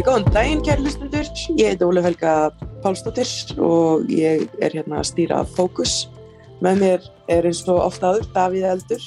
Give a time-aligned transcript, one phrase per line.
[0.00, 1.26] Uh, góðan daginn, kæri hlustundur.
[1.60, 2.30] Ég heiti Ólef Helga
[2.80, 3.28] Pálsdóttir
[3.60, 6.06] og ég er hérna að stýra Fókus.
[6.64, 9.04] Með mér er eins og ofta aður Davíð Eldur.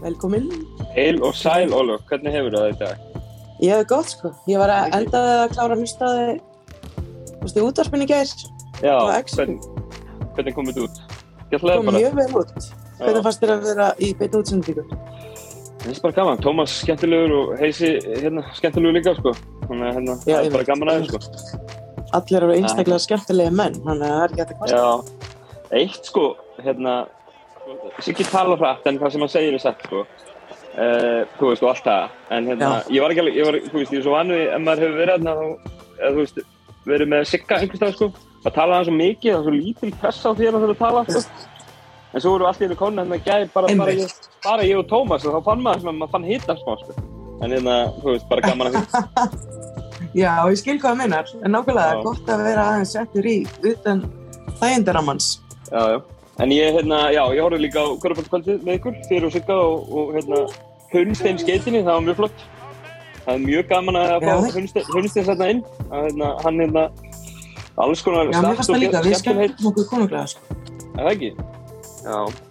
[0.00, 0.46] Velkomin.
[0.94, 2.06] Heil og sæl, Ólef.
[2.08, 3.20] Hvernig hefur það þetta?
[3.60, 4.32] Ég hef gott, sko.
[4.48, 6.40] Ég var að endaði að klára að hlusta á þig,
[7.28, 8.34] þú veist, í útvarpinni gær.
[8.80, 9.42] Já, Expo.
[9.42, 9.68] hvernig,
[10.38, 11.04] hvernig kom þetta út?
[11.52, 12.72] Ég kom mjög vel út.
[13.02, 14.88] Hvernig fannst þér að vera í beinu útsendingu?
[15.84, 16.42] Það er bara gaman.
[16.44, 19.34] Tómas skemmtilegur og Heisi hérna, skemmtilegur líka, sko.
[19.64, 21.72] Þannig að hérna, það er bara gaman aðeins, sko.
[22.14, 24.80] Allir eru einstaklega skemmtilega menn, þannig að það er ekki að kvasta.
[24.80, 25.30] Já,
[25.80, 26.26] eitt, sko,
[26.64, 26.96] hérna,
[28.04, 30.04] Siggi talar hrætt en það sem hann segir er satt, sko.
[30.74, 32.14] Uh, þú veist, og allt það.
[32.34, 32.92] En hérna, Já.
[32.96, 35.00] ég var ekki alveg, ég var, þú veist, ég er svo vanið, ef maður hefur
[35.00, 35.46] verið hérna, þá,
[35.94, 36.40] eða þú veist,
[36.90, 38.08] verið með Sigga einhvers stað, sko.
[38.44, 40.74] Það tala hann svo mikið, það er svo lítil pressa á því að það þurfa
[40.74, 41.52] að tala, sko.
[42.14, 44.12] En svo voru allt í konin hérna gæði bara, bara, ég,
[44.44, 46.94] bara ég og Tómas og þá fann maður sem að maður fann hitta smá, sko.
[47.42, 49.54] En hérna, þú veist, bara gaman að því.
[50.14, 52.02] Já, ég skil hvað það minnar, en nákvæmlega Já.
[52.04, 53.34] gott að vera aðeins settur í
[53.66, 54.04] utan
[54.60, 55.30] þægindaramans.
[55.72, 55.98] Já, já.
[56.42, 59.90] En ég, hérna, já, ég horfði líka á Körbálskvöldið með ykkur, fyrir og Sigga og,
[59.90, 60.44] og hérna,
[60.92, 62.46] Hunstein skeitinni, það var mjög flott.
[63.24, 64.32] Það er mjög gaman að fá
[64.94, 65.64] Hunstein sætna inn.
[65.88, 66.86] Að, hérna, hann, hérna,
[67.86, 70.62] alls konar Já, mér fannst það líka, við skemmtum okkur konunglega, sko.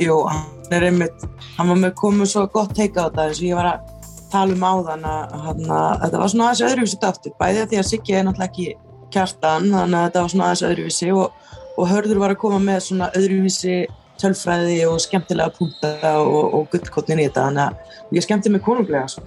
[0.01, 1.25] Jú, hann er einmitt,
[1.57, 3.91] hann var með komið svo gott teika á þetta eins og ég var að
[4.33, 7.81] tala um áðan að, hann, að þetta var svona aðeins öðruvísi aftur, bæði að því
[7.81, 8.67] að Siggi er náttúrulega ekki
[9.13, 12.81] kjartan, þannig að þetta var svona aðeins öðruvísi og, og Hörður var að koma með
[12.87, 13.77] svona öðruvísi
[14.23, 19.05] tölfræði og skemmtilega punta og, og gullkotnin í þetta, þannig að ég skemmti mig konunglega,
[19.13, 19.25] sko.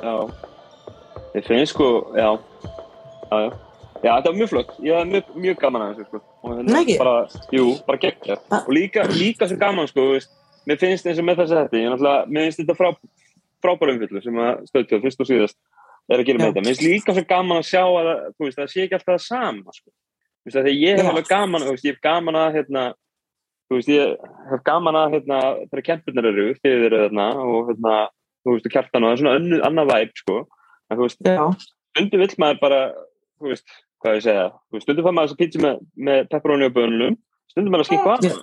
[0.00, 0.16] já.
[1.36, 2.30] Ég finnst sko, já,
[3.28, 3.65] já, já.
[4.02, 4.72] Já, þetta var mjög flott.
[4.84, 6.20] Ég hafði mjög, mjög gaman að þessu, sko.
[6.46, 6.96] Hérna, Nei, ekki?
[7.00, 7.14] bara,
[7.56, 8.42] jú, bara geggjað.
[8.52, 8.60] Ah.
[8.66, 10.30] Og líka, líka svo gaman, sko, veist,
[10.68, 12.90] mér finnst eins og með þessi þetta, ég náttúrulega, mér finnst þetta frá,
[13.64, 15.56] frábæra umfyllu sem að stöðtjóð, fyrst og síðast,
[16.10, 16.64] er að gera með þetta.
[16.66, 19.14] Mér finnst líka svo gaman að sjá að, það- þú veist, það sé ekki alltaf
[19.14, 19.90] það sama, sko.
[19.90, 22.84] Þú veist, þegar ég hef alveg gaman, þú veist, ég hef gaman að, hérna,
[23.66, 25.40] þú veist, ég hef gaman að, hérna,
[25.72, 27.96] þegar kempurnar eru, eru þarna, og, hérna,
[28.46, 30.36] þú veist, og kjartan og það er svona önnu, annað væp, sko.
[30.86, 32.80] En, þú veist, stundum vill maður bara,
[33.40, 33.66] þú veist,
[34.06, 37.16] hvað ég segja, þú veist, stundum fær maður þessa pizza með, með pepperoni og bönlum,
[37.50, 38.34] stundum maður að skilja hvað, Já.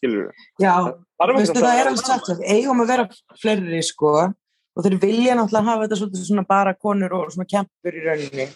[0.00, 0.46] skilur við.
[0.64, 0.74] já,
[1.22, 3.06] Það er veistu, það er alveg að við eigum að vera
[3.42, 4.12] fleiri, sko,
[4.72, 8.48] og þeir vilja náttúrulega hafa þetta svolítið svona bara konur og svona kempur í rauninni.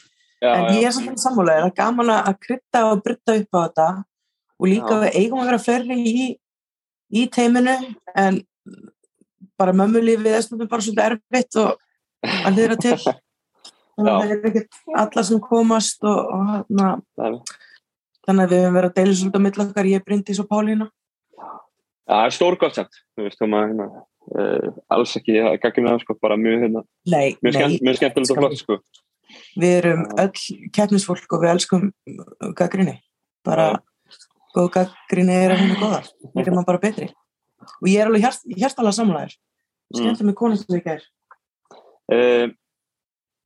[0.42, 3.60] Já, en ég er samt sammálega, það er gaman að krydda og brydda upp á
[3.62, 3.86] þetta
[4.56, 5.12] og líka Já.
[5.20, 6.26] eigum að vera fleiri í,
[7.12, 7.76] í teiminu
[8.16, 8.40] en
[9.56, 11.78] bara mömmulífið er stundum bara svolítið erfitt og
[12.26, 12.96] að hlýra til.
[13.96, 17.38] það er ekkert alla sem komast og, og það er-
[18.26, 20.88] þannig að við höfum verið að deila svolítið á milli okkar, ég Bryndís og Pálína.
[22.06, 23.86] Það er stórgótt samt, þú veist, þá maður, hérna,
[24.36, 28.40] uh, alls ekki, það er gaggrinni það, sko, bara mjög, hérna, Nei, mjög, skemmtilegt og
[28.40, 28.78] flott, sko.
[29.58, 31.88] við erum öll keppnisfólk og við elskum
[32.58, 32.98] gaggrinni
[33.46, 33.68] bara
[34.56, 36.06] góð gaggrinni er að finna góðar.
[36.34, 37.08] Við erum bara betri.
[37.82, 39.36] Og ég er alveg hjart, hjartalega samlæður
[39.94, 40.18] Mm.
[40.26, 41.02] mig konum sem ég ger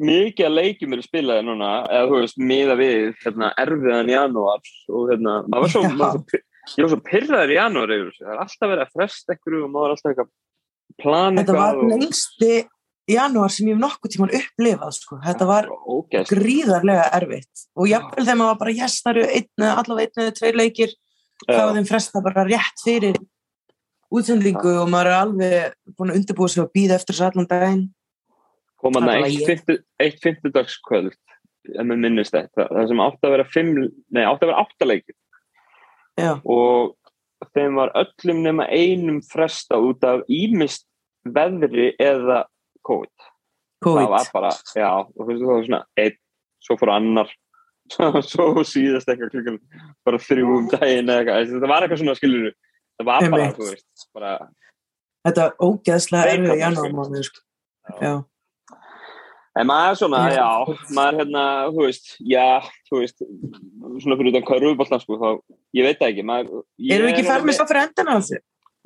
[0.00, 5.03] mikið að leikjum eru spilaði núna, eða þú veist, miða við, hérna, erfiðan janúar og,
[5.11, 6.43] hérna, maður var svo, maður,
[6.77, 9.65] ég var svo pyrraður í janúar yfir þessu, það er alltaf verið að fresta einhverju
[9.65, 12.53] og maður er alltaf eitthvað að plana þetta var eitthvað og- lengsti
[13.10, 15.21] janúar sem ég hef nokkuð tíman upplifað sko.
[15.25, 16.31] þetta var ógeðslega.
[16.31, 17.66] gríðarlega erfitt.
[17.75, 20.93] Og jafnvel þegar maður bara yes, það eru einn, eða allavega einn eða tveir leikir
[21.49, 23.16] þá var þeim fresta bara rétt fyrir
[24.10, 27.84] útsendingu og maður er alveg búin að undirbúa sig og býða eftir þessu allan daginn
[28.80, 29.26] koma Það
[30.00, 31.16] eitt, fimmtudagskvöld
[31.70, 33.74] ef maður minnist þetta, það sem átti að vera fimm,
[34.16, 35.16] nei, átti að vera áttaleikir
[36.20, 40.86] já, og þeim var öllum nema einum fresta út af ímist
[41.24, 42.47] veðri eða
[42.86, 43.28] COVID.
[43.80, 44.09] Það COVID.
[44.12, 46.18] var bara, já, og það var svona einn,
[46.65, 47.30] svo fór annar
[48.30, 49.60] svo síðast eitthvað klukkan
[50.06, 52.50] bara þrjú um daginn eða eitthvað, þetta var eitthvað svona skilur
[53.00, 54.34] það var bara, þú veist, bara
[55.26, 57.42] þetta ógeðslega erfið janúar mánuður sko.
[58.00, 58.12] já,
[59.58, 60.47] En maður er svona, Já.
[60.94, 61.44] maður er hérna,
[61.74, 62.44] þú veist, já,
[62.86, 63.24] þú veist,
[64.04, 66.60] svona fyrir utan hverjúboltan, sko, þá, ég veit það ekki, maður...
[66.78, 68.38] erum við ekki með alveg- svo fyrir endan á þessu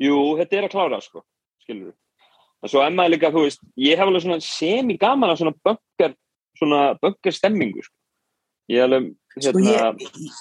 [0.05, 1.21] Jú, þetta er að klára, sko,
[1.63, 1.97] skilur við.
[2.65, 5.53] En svo er maður líka, þú veist, ég hef alveg svona semi gaman af svona
[5.69, 6.17] böggar,
[6.59, 7.95] svona böggar stemmingu, sko.
[8.73, 10.41] Ég er alveg, sko, hérna, ég,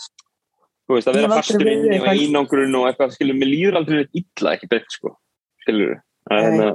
[0.87, 3.99] þú veist, að vera hef fastur inn eitthvað- einangrun og eitthvað, skilur, mér líður aldrei
[3.99, 5.17] neitt illa, ekki bett, sko,
[5.67, 6.01] skilur við.
[6.31, 6.69] Hérna,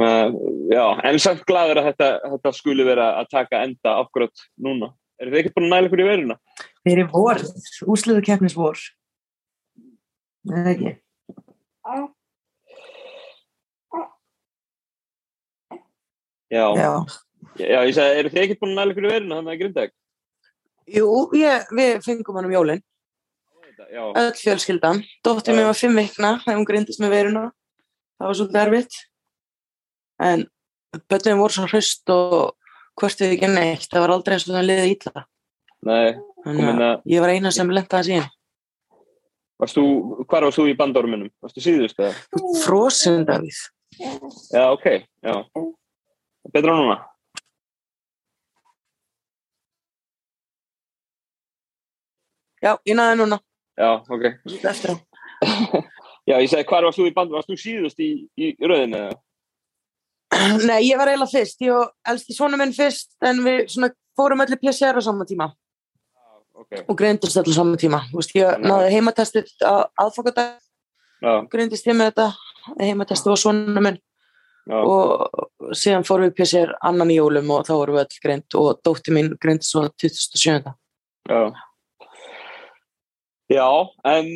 [0.00, 0.32] uh,
[0.72, 4.92] já, en samt gladur að þetta, þetta skuli vera að taka enda akkurat núna.
[5.20, 6.36] Er þið ekki búin að næla ykkur í veruna?
[6.84, 7.40] þeir eru vor,
[7.92, 8.80] úsliðu keppnis vor
[10.48, 10.96] Nei, ekki
[16.50, 16.92] Já, já,
[17.60, 19.92] Já, ég sagði, eru þið ekkert búin að næla ykkur í verinu þannig að Grindag?
[20.90, 22.80] Jú, ég, við fengum hann um jólinn,
[23.94, 25.04] öll fjölskyldan.
[25.22, 27.44] Dóttir mér var fimm vikna þegar hún grindist með veruna.
[28.18, 28.98] Það var svolítið erfitt.
[30.20, 30.44] En
[31.08, 32.56] börnum voru svo hraust og
[33.00, 33.86] hvort við ekki neitt.
[33.90, 35.24] Það var aldrei eins og það liðið ítla.
[35.88, 36.10] nei,
[36.44, 38.30] Þannig að að, ég var eina sem lenta það síðan.
[39.60, 39.84] varst þú,
[40.28, 41.30] hvar varst þú í bandorminum?
[41.44, 42.14] Varst þú síðust eða?
[42.64, 43.60] Frosin, Davíð.
[44.52, 44.86] Já, ok,
[45.24, 45.34] já.
[46.52, 46.96] Betra núna?
[52.60, 53.38] Já, ég náði núna.
[53.80, 54.24] Já, ok.
[56.28, 57.40] Já, ég segi, hvar varst þú í bandorminum?
[57.40, 58.08] Varst þú síðust í,
[58.38, 59.14] í rauðinu eða?
[60.68, 61.58] Nei, ég var eiginlega fyrst.
[61.64, 65.50] Ég og elsti svona minn fyrst en við svona fórum allir PCR á sama tíma
[66.60, 68.02] Ok, og greindist allir á sama tíma.
[68.10, 68.60] Þú veist, ég Já.
[68.60, 70.58] náði heimatestið á aðfokadag,
[71.24, 72.26] já, greindist ég með þetta.
[72.76, 73.96] Heimatestið var svona minn
[74.68, 78.58] já, og síðan fórum við PCR annan í jólum og þá vorum við öll greind
[78.60, 80.74] og dótti mín greindist svo 27.
[81.30, 81.40] já.
[83.50, 83.66] Já,
[84.04, 84.28] en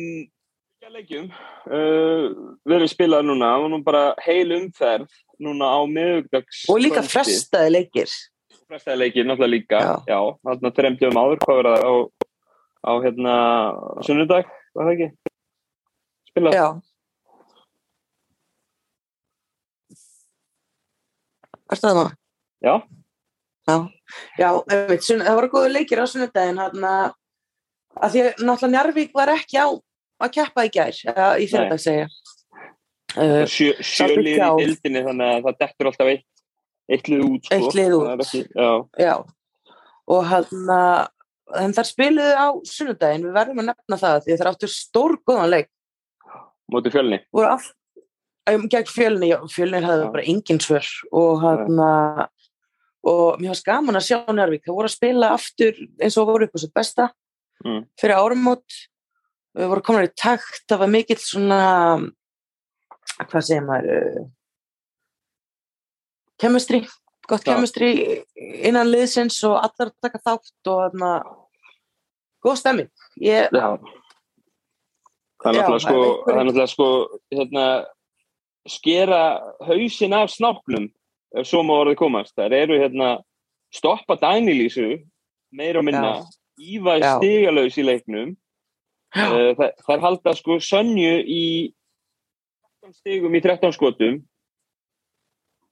[0.93, 1.27] leikjum.
[1.65, 5.11] Uh, erum spilað núna og nú bara heil umferð
[5.41, 8.11] núna á miðugdags Og líka frestaði leikir.
[8.69, 9.81] Frestaði leikir náttúrulega líka.
[10.09, 10.19] Já.
[10.45, 11.93] Þarna þremdjöfum áður, hvað var það á,
[12.85, 13.37] á hérna
[14.07, 15.09] sunnudag, var það ekki?
[16.31, 16.59] Spilað?
[16.59, 16.67] Já.
[21.65, 22.15] Ertu það maður?
[22.65, 22.75] Já,
[23.65, 23.79] Já,
[24.37, 29.15] já einmitt, sunn, það voru góðu leikir á sunnudaginn hann að því að náttúrulega Njarvík
[29.17, 29.67] var ekki á
[30.23, 32.07] að keppa í gær, eða í fyrirdag segja.
[33.15, 36.25] Uh, sjö, sjölið í dildinni þannig að það dettur alltaf eitt,
[36.91, 37.45] eitt lið út.
[37.47, 37.59] Sko.
[37.59, 38.25] Eitt lið út.
[38.25, 38.71] Ekki, já,
[39.05, 39.13] já,
[40.15, 44.39] og hann að en þar spiluðu á sunnudaginn, við verðum að nefna það því að
[44.41, 45.69] það áttu stór góðan leik.
[46.73, 47.19] móti fjölni.
[48.49, 50.11] um, gegn fjölni, já, fjölni hafði Já.
[50.15, 51.83] bara engin svör og hann
[53.05, 56.47] og mér varst gaman að sjá Njárvík, það voru að spila aftur eins og voru
[56.47, 57.11] upp á sitt besta
[57.65, 57.85] Mm.
[57.97, 58.65] fyrir árumót
[59.55, 61.59] við vorum komin í takt, það var mikill svona
[63.15, 64.23] hvað segir maður uh,
[66.41, 66.83] chemistry
[67.29, 67.91] gott chemistry
[68.35, 71.29] innan liðsins og allar taka þátt og hann
[72.45, 72.91] góð stemming
[73.23, 73.77] ég, Já.
[75.45, 76.87] Það er náttúrulega sko, það er náttúrulega sko,
[77.35, 77.65] hérna,
[78.65, 79.19] skera
[79.67, 80.87] hausin af snáknum,
[81.37, 82.33] ef svo má orðið komast.
[82.33, 83.09] Það eru hérna,
[83.73, 84.87] stoppa Dænilísu,
[85.53, 86.15] meira og minna,
[86.57, 87.11] Íva Já.
[87.19, 88.33] stigalaus í leiknum.
[89.15, 91.43] Það, það er halda sko Sönju í
[92.83, 94.19] 13 stigum í 13 skotum.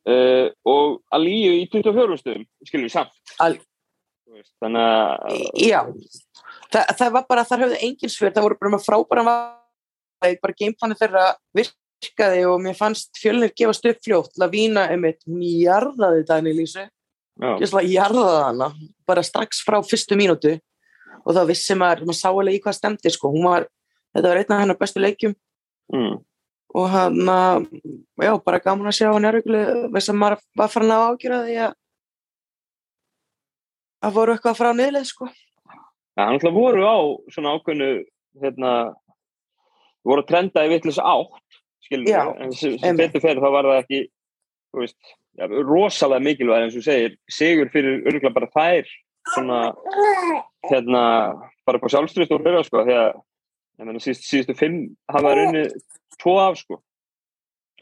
[0.04, 3.22] Uh, og Alíu í 24 stigum, skilum við samt.
[3.44, 3.60] Al-
[4.64, 5.80] Þannig að, Já,
[6.74, 9.24] Þa, það var bara, þar höfðu engin svör, það voru bara frábæra
[10.42, 16.24] bara gameplani þeirra virkaði og mér fannst fjölnir gefast upp fljótt, Lavína, einmitt, hún jarðaði
[16.30, 18.70] Dani Lísu, já, ég jarðaði hana,
[19.06, 20.56] bara strax frá fyrstu mínútu
[21.24, 23.68] og þá vissi maður, maður sá alveg í hvað stemdi, sko, hún var,
[24.16, 25.36] þetta var einn af hennar bestu leikjum.
[25.94, 26.18] Mm,
[26.74, 27.32] og hann,
[28.24, 29.58] já, bara gaman að sjá hann er ykkur,
[29.94, 31.80] þess að maður var farin að ágjöra því að
[34.04, 35.30] að voru eitthvað frá niðleið, sko.
[36.14, 36.98] Já, hann alltaf voru á
[37.32, 37.92] svona ákveðnu
[38.44, 38.72] hérna,
[40.04, 44.02] voru trenda í vitlis átt skilur Já, en sem, betur fyrir þá var það ekki
[44.74, 48.94] þú veist, já, rosalega mikilvæg eins og segir, sigur fyrir örgulega bara þær
[49.34, 49.60] svona
[50.70, 51.04] hérna,
[51.66, 53.12] bara på sjálfströst og fyrir sko, því að
[53.80, 54.80] ég meina, síðust, síðustu fimm
[55.12, 55.72] hafa runnið
[56.22, 56.82] tvo af sko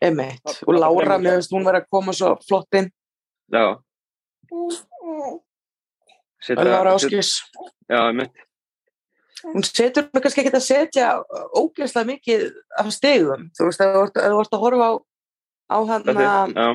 [0.01, 0.41] Einmitt.
[0.41, 2.91] Það- Og Lára, mér finnst hún verið að koma svo flott inn.
[3.53, 3.77] já
[6.41, 7.41] Seta, Lára Áskis.
[7.89, 8.31] já, einmitt
[9.43, 11.05] Hún setur mig kannski ekki að setja
[11.57, 12.43] ógeðslega mikið
[12.77, 13.47] af stegum.
[13.57, 14.93] Þú veist, ef þú ert að horfa á,
[15.73, 16.67] á hann já,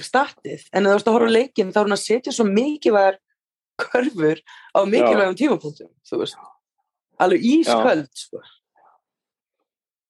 [0.00, 2.46] statið, en ef þú ert að horfa á leikinn þá er hún að setja svo
[2.48, 3.18] mikilvægar
[3.82, 4.40] körfur
[4.74, 6.38] á mikilvægum tímapunktum, þú veist.
[7.22, 8.40] Alveg ísköld, sko.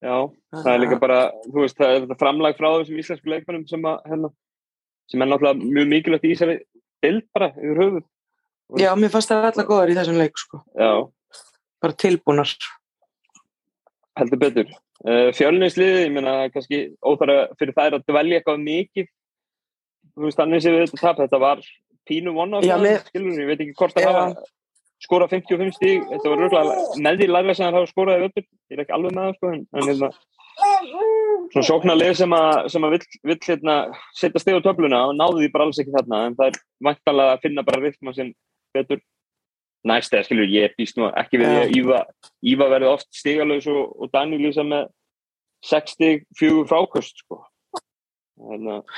[0.03, 0.17] já,
[0.59, 3.89] það er líka bara, þú veist, það er þetta framlag frá þessum íslensku leikmennum sem
[3.91, 4.33] að, hérna,
[5.11, 6.59] sem er náttúrulega mjög mikilvægt í þessari
[7.03, 8.07] bild bara yfir höfuð.
[8.81, 10.63] Já, mér fannst það allar góðar í þessum leik, sko.
[10.79, 10.93] Já,
[11.83, 12.53] Bara tilbúnar.
[14.19, 14.69] heldur betur.
[15.03, 19.09] Uh, Fjölnisliði, ég meina, kannski óþara fyrir þær að dvelja eitthvað mikið.
[20.13, 21.65] Þú veist, þannig sem við þetta tap, þetta var
[22.09, 24.13] pínu of Já, mér- skilur, ég veit ekki hvort það Já.
[24.13, 24.51] hafa
[25.03, 28.45] skorað 55 stíg, þetta var röglega með því lægra sem það hafa skorað í völdur,
[28.71, 30.11] ég er ekki alveg með það, sko, en, hérna,
[31.53, 33.77] svona sóknarlið sem að, sem að vill, vill hérna,
[34.19, 37.35] setja steg á töfluna og náðu því bara alls ekki þarna en það er vantanlega
[37.37, 38.31] að finna bara rithma sem
[38.77, 39.03] betur
[39.91, 42.01] næst eða skilur ég býst nú ekki við því að Íva,
[42.53, 44.87] Íva verði oft stigalös og, og Daniel lýsa með
[45.67, 47.43] 6 stig, 4 frákost sko.
[48.39, 48.97] Þannig að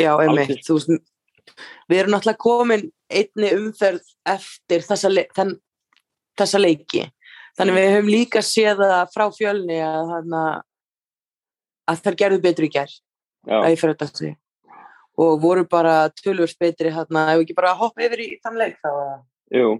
[0.00, 1.09] Já, einmitt, þú veist,
[1.90, 5.54] við erum náttúrulega komin einni umferð eftir þessa, le þenn,
[6.38, 7.06] þessa leiki.
[7.58, 10.36] Þannig við höfum líka séð það frá fjölni að,
[11.90, 13.00] að þær gerðu betur í gerð
[13.48, 14.36] að ég fyrir þetta segja
[15.20, 18.90] og voru bara tölvurs betri hérna, ef ekki bara hoppa yfir í þann leik þá
[19.50, 19.72] Jú,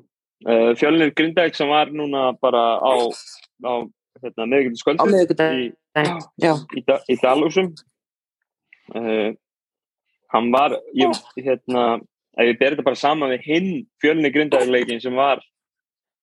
[0.50, 2.92] uh, fjölnir Grindæk sem var núna bara á,
[3.64, 3.72] á
[4.20, 7.70] hérna, á meðugundar í, í, da, í Dalúsum
[8.96, 9.30] uh,
[10.34, 11.84] hann var ég, hérna,
[12.38, 13.70] ef ég ber þetta bara saman við hinn
[14.02, 15.42] fjölnir Grindækleikin sem var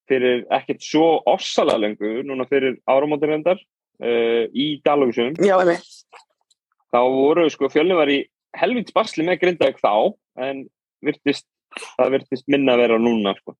[0.07, 4.77] fyrir ekkert svo ofsalega lengur, núna fyrir áramóturhendar uh, í
[5.43, 6.23] Já, ég veit
[6.93, 8.21] þá voru sko fjölnir var í
[8.57, 10.13] helvits basli með Grindavík þá
[10.47, 10.63] en
[11.05, 11.45] virtist,
[11.97, 13.55] það virtist minna að vera núna sko.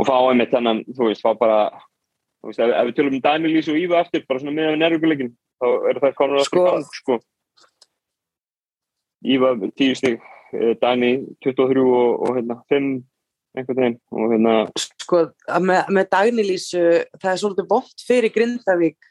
[0.00, 1.60] og fá einmitt þannig þú veist, fá bara
[2.46, 5.34] veist, ef, ef við tölum um Daniel Lís og Íva eftir bara svona með nærvíkuleikin
[5.60, 7.18] þá eru það konar sko, aftur gang sko.
[9.20, 10.26] Íva 10 stík
[10.80, 11.12] Dani
[11.44, 12.90] 23 og, og hérna 5
[13.58, 15.20] einhvern veginn og hérna sko,
[15.62, 16.82] með, með Daniel Lísu
[17.18, 19.10] það er svolítið bótt fyrir Grindavík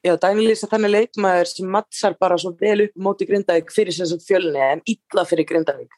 [0.00, 4.08] Já, Daniel Lýsa þannig leikmaður sem mattsar bara svo vel upp móti Grindavík fyrir sem
[4.08, 5.92] sem fjölni en illa fyrir Grindavík.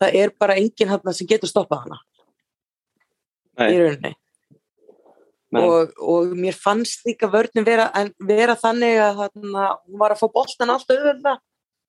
[0.00, 1.98] Það er bara enginn hann sem getur stoppað hana
[3.60, 3.66] Nei.
[3.66, 4.14] í rauninni.
[5.50, 7.88] Og, og mér fannst líka vörnum vera,
[8.22, 11.32] vera þannig að hana, hún var að fá boltan alltaf auðvölda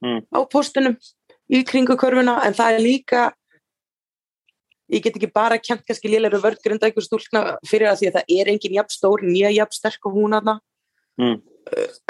[0.02, 0.24] mm.
[0.34, 0.96] á postunum
[1.52, 3.28] í kringu körfuna en það er líka
[4.90, 8.34] ég get ekki bara kent kannski lélæru vörn Grindavíkur stúlna fyrir að því að það
[8.40, 10.58] er enginn jafn stór, nýja jafn sterk og hún aðna
[11.20, 11.42] Mm.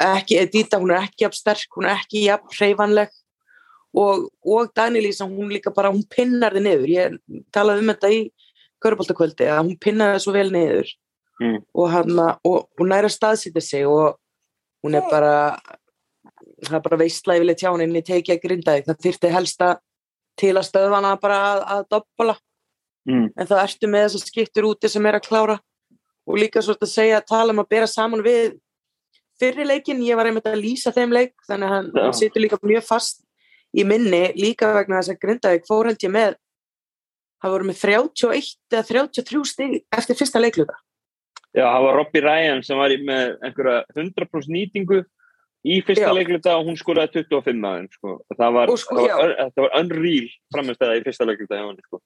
[0.00, 3.10] ekki Edita, hún er ekki jafn sterk, hún er ekki jafn hreyfanleg.
[3.92, 7.16] Og, og Danílísa, hún líka bara, hún pinnar þið niður, ég
[7.52, 8.20] talaði um þetta í
[8.82, 10.94] Körbóltakvöldi, að hún pinnar þið svo vel niður
[11.40, 11.58] mm.
[11.74, 14.18] og hann og hún næra staðsýttir sig og
[14.82, 15.60] hún er bara
[16.62, 19.68] það er bara veistlæfileg tjáninni tekið að grinda það þyrti helsta
[20.38, 22.36] til að stöðvana bara að, að doppala
[23.08, 23.28] mm.
[23.36, 25.58] en þá ertu með þess að skiptur úti sem er að klára.
[26.22, 28.52] Og líka svo að segja að tala um að bera saman við
[29.42, 32.60] fyrri leikin, ég var einmitt að lýsa þeim leik þannig að hann, hann situr líka
[32.62, 33.24] mjög fast
[33.74, 36.36] í minni, líka vegna þess að Grindavík fór held ég með
[37.42, 40.76] það voru með 31 eða 33 stig eftir fyrsta leikluta
[41.52, 45.02] Já, það var Robbie Ryan sem var með einhverja 100% nýtingu
[45.62, 48.16] í fyrsta leikluta og hún skoraði 25 aðeins sko.
[48.32, 52.00] það var, sko, það var, það var unreal framistæða í fyrsta leikluta hjá hann sko.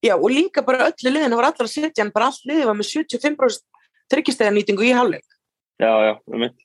[0.00, 2.70] Já, og líka bara öllu liðin það var allar að setja hann, bara allt liðið
[2.70, 5.26] var með 75% tryggistega nýtingu í hálfleik
[5.80, 6.58] Já, já, um mitt.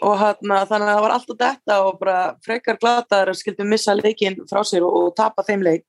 [0.00, 3.92] Og hana, þannig að það var alltaf þetta og bara frekar glataður að skildu missa
[3.98, 5.84] leikin frá sér og, og tapa þeim leik.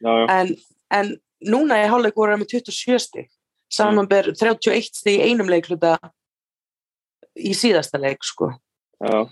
[0.00, 0.24] Já, já.
[0.32, 0.52] En,
[0.96, 1.10] en
[1.52, 3.28] núna í hálfleik voru það með 27 stík,
[3.72, 5.96] samanber 31 stík í einum leikluta
[7.36, 8.52] í síðasta leik, sko.
[9.02, 9.26] Já.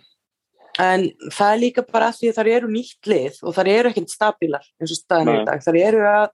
[0.83, 4.11] En það er líka bara því að það eru nýtt lið og það eru ekkert
[4.11, 5.63] stabílar eins og staðin í dag.
[5.63, 6.25] Það eru að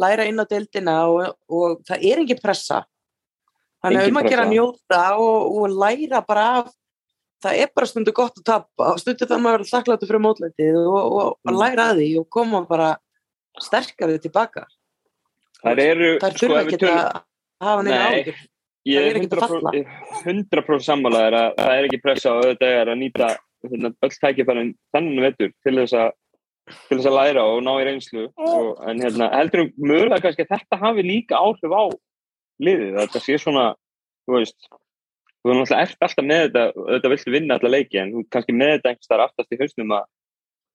[0.00, 2.82] læra inn á deildina og, og það er engin pressa
[3.82, 6.70] þannig að um að gera njóta og, og læra bara af
[7.42, 10.78] það er bara stundu gott að tappa stundu þannig að maður verður þakkláttu fyrir mótlætið
[10.82, 12.92] og, og, og læra að því og koma bara
[13.60, 14.64] sterkari tilbaka
[15.60, 17.20] það eru það sko, ekki að
[17.62, 18.40] hafa neina áhugur
[18.88, 19.84] ég er 100%,
[20.26, 23.28] 100 sammálaðir að það er ekki pressa og auðvitað er að nýta
[23.68, 26.10] hérna, öll tækifærin þannig vettur til þess að
[26.88, 30.46] til þess að læra og ná í reynslu og, en hérna, heldur um mögulega kannski
[30.46, 31.84] að þetta hafi líka áhrif á
[32.62, 33.64] liðið, þetta sé svona
[34.26, 34.58] þú veist,
[35.42, 38.56] þú er náttúrulega ert alltaf með þetta, þetta viltu vinna alltaf leiki en þú kannski
[38.58, 40.08] með þetta einhvers þar aftast í hausnum að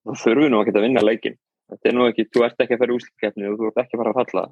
[0.07, 1.39] þú þurfi nú ekki að vinna leikin
[1.71, 4.03] þetta er nú ekki, þú ert ekki að fara úslikkeppni og þú ert ekki að
[4.03, 4.45] fara að falla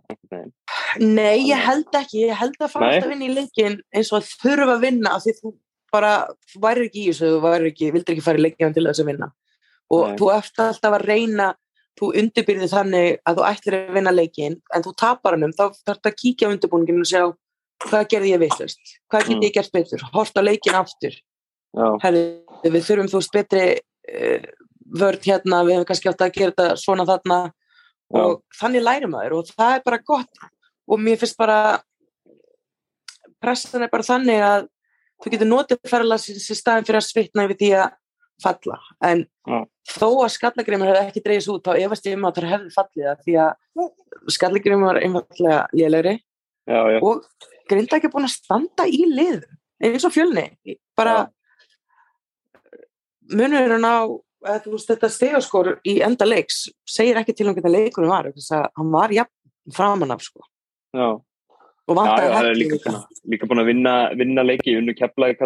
[1.01, 4.75] Nei, ég held ekki, ég held að fara alltaf vinna í leikin eins og þurfa
[4.77, 5.51] að vinna af því þú
[5.95, 6.11] bara,
[6.61, 9.11] væri ekki í þessu þú væri ekki, vildur ekki fara í leikin til þess að
[9.11, 9.29] vinna.
[9.95, 10.17] Og Nei.
[10.19, 11.49] þú ert alltaf að reyna
[11.99, 16.01] þú undirbyrðir þannig að þú ætlir að vinna leikin en þú tapar hannum, þá þarf
[16.01, 17.23] það að kíkja á undirbúninginu og sjá
[17.85, 21.15] hvað gerði ég veitlust hvað get ég gert betur, hort á leikin aftur.
[22.03, 22.23] Herri,
[22.63, 24.49] við þurfum þú betri uh,
[24.95, 27.39] vörd hérna, við hefum kannski átt að gera þetta svona þarna.
[28.15, 28.41] Og Já.
[28.61, 30.43] þannig læri maður og það er bara gott
[30.85, 31.81] og mér finnst bara
[33.41, 34.67] pressan er bara þannig að
[35.23, 37.93] þú getur notið ferðalagsins í staðin fyrir að svitna yfir því að
[38.43, 38.77] falla
[39.07, 39.59] en Já.
[39.95, 43.05] þó að skallagrimur hefði ekki dreyðis út þá efast ég um að það hefði fallið
[43.09, 46.15] það því að skallagrimur var einfallega lélegri
[46.65, 46.99] Já, já.
[46.99, 47.23] og
[47.69, 49.45] grinda ekki búin að standa í lið
[49.85, 50.45] eins og fjölni
[50.97, 51.29] bara
[53.31, 53.97] munur hann á
[54.45, 58.91] að, veist, þetta stegaskor í enda leiks segir ekki til hann hvernig leikunum var hann
[58.93, 60.43] var jafn framann af sko.
[61.03, 63.01] Og vantaði hætti líka, líka.
[63.33, 65.37] líka búin að vinna, vinna leiki unnu keflaði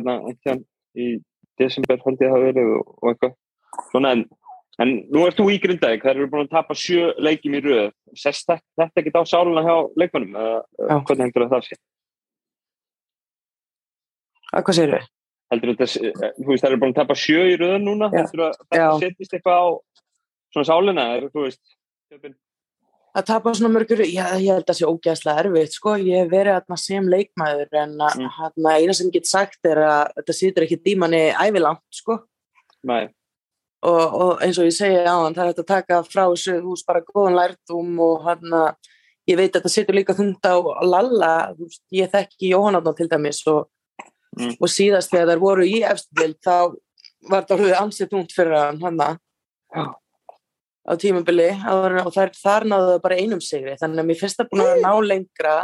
[0.97, 1.19] í
[1.59, 3.35] desember held ég að það verið og, og eitthvað
[3.91, 4.23] svona en,
[4.81, 7.93] en nú ert þú í Grindavík, það eru búin að tapa sjö leikjum í röð,
[8.17, 10.97] sest þetta, ekki á sáluna hjá leikmannum, eða Já.
[11.09, 11.79] hvernig heldur það sé?
[14.49, 15.09] Að hvað segir þau?
[15.49, 15.87] Heldur þetta,
[16.37, 18.21] þú veist, það eru búin að tapa sjö í röð núna, Já.
[18.23, 18.89] heldur að þetta Já.
[19.03, 19.67] setjist eitthvað á
[20.55, 21.63] svona sáluna, eða þú veist?
[23.19, 26.29] Að tapa svona mörgur, já, ég held að það sé ógæðslega erfitt, sko, ég hef
[26.31, 28.29] verið þarna sem leikmaður en að Mm.
[28.55, 28.67] mm.
[28.79, 32.19] eina sem get sagt er að þetta situr ekki dímanni ævilangt, sko,
[32.87, 33.09] Nei,
[33.83, 36.61] og, og eins og ég segi á hann, það er hægt að taka frá þessu
[36.63, 38.75] hús bara góðan lærdum og hann að
[39.27, 40.55] ég veit að þetta situr líka þungt á
[40.87, 43.67] Lalla, þú veist, ég þekki Jóhannáttna til dæmis og,
[44.37, 44.53] Mm.
[44.61, 46.75] og síðast þegar þær voru í efstild þá
[47.27, 48.99] var þetta orðið ansið þungt fyrir hann hann
[49.73, 49.85] Já.
[50.89, 53.75] Á tímabili og þær, þar náðu það bara einum sigri.
[53.77, 55.57] Þannig að mér finnst það búin að ná lengra.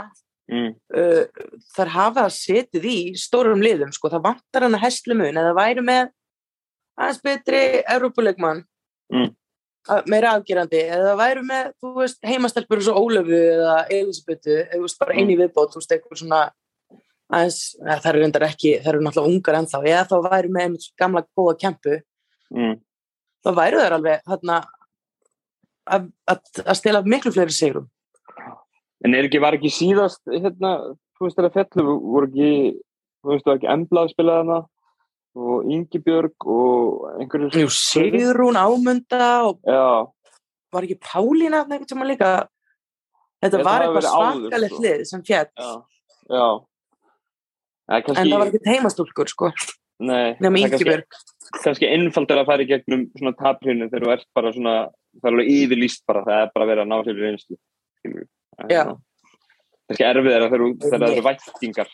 [0.45, 5.55] Mm, uh, þar hafa setið í stórum liðum sko, það vantar hann að hestlumun eða
[5.57, 6.11] væri með
[6.99, 8.61] aðeins betri Evrópuleikmann.
[9.13, 9.33] Mm.
[9.85, 10.81] að- meira afgerandi.
[10.89, 15.13] Eða væri með, þú veist, heimastelpur eins og Ólöfu eða Elisabethu eða þú veist, bara
[15.13, 16.39] eini viðbót, þú veist, eitthvað svona
[17.33, 20.89] aðeins, eða, það eru reyndar ekki það eru náttúrulega ungar ennþá, eða þá væri með
[20.97, 21.99] gamla góða kempu,
[22.53, 22.75] mm.
[23.45, 24.57] þá væru þær alveg þarna
[25.85, 27.89] að, að, að stela miklu fleiri sigrum.
[29.05, 30.77] En er ekki, var ekki síðast, hérna,
[31.17, 32.51] þú veist, þeirra fellu, voru ekki,
[33.21, 34.59] þú veist, var ekki Emblað spilaði hana
[35.35, 37.57] og Ingibjörg og einhverjur...
[37.65, 40.07] Jú, Sigrún Ámunda og Já,
[40.71, 42.29] var ekki Pálína þarna einhvern tíma líka?
[43.43, 44.83] Þetta Ég var að það eitthvað svakalegt sko.
[44.85, 45.71] lið sem fjall já,
[46.31, 46.47] já.
[47.85, 49.51] Það er kannski, en það var ekki heimastúlkur sko.
[50.05, 54.13] Nei, nema það er kannski, kannski einfaldar að fara í gegnum svona taphrinu þegar þú
[54.15, 54.75] ert bara svona,
[55.19, 57.57] það er alveg yfirlýst bara, það er bara að vera að ná sér í reynslu.
[58.05, 59.01] er svona-
[59.85, 61.89] Kannski erfið er að það eru væntingar.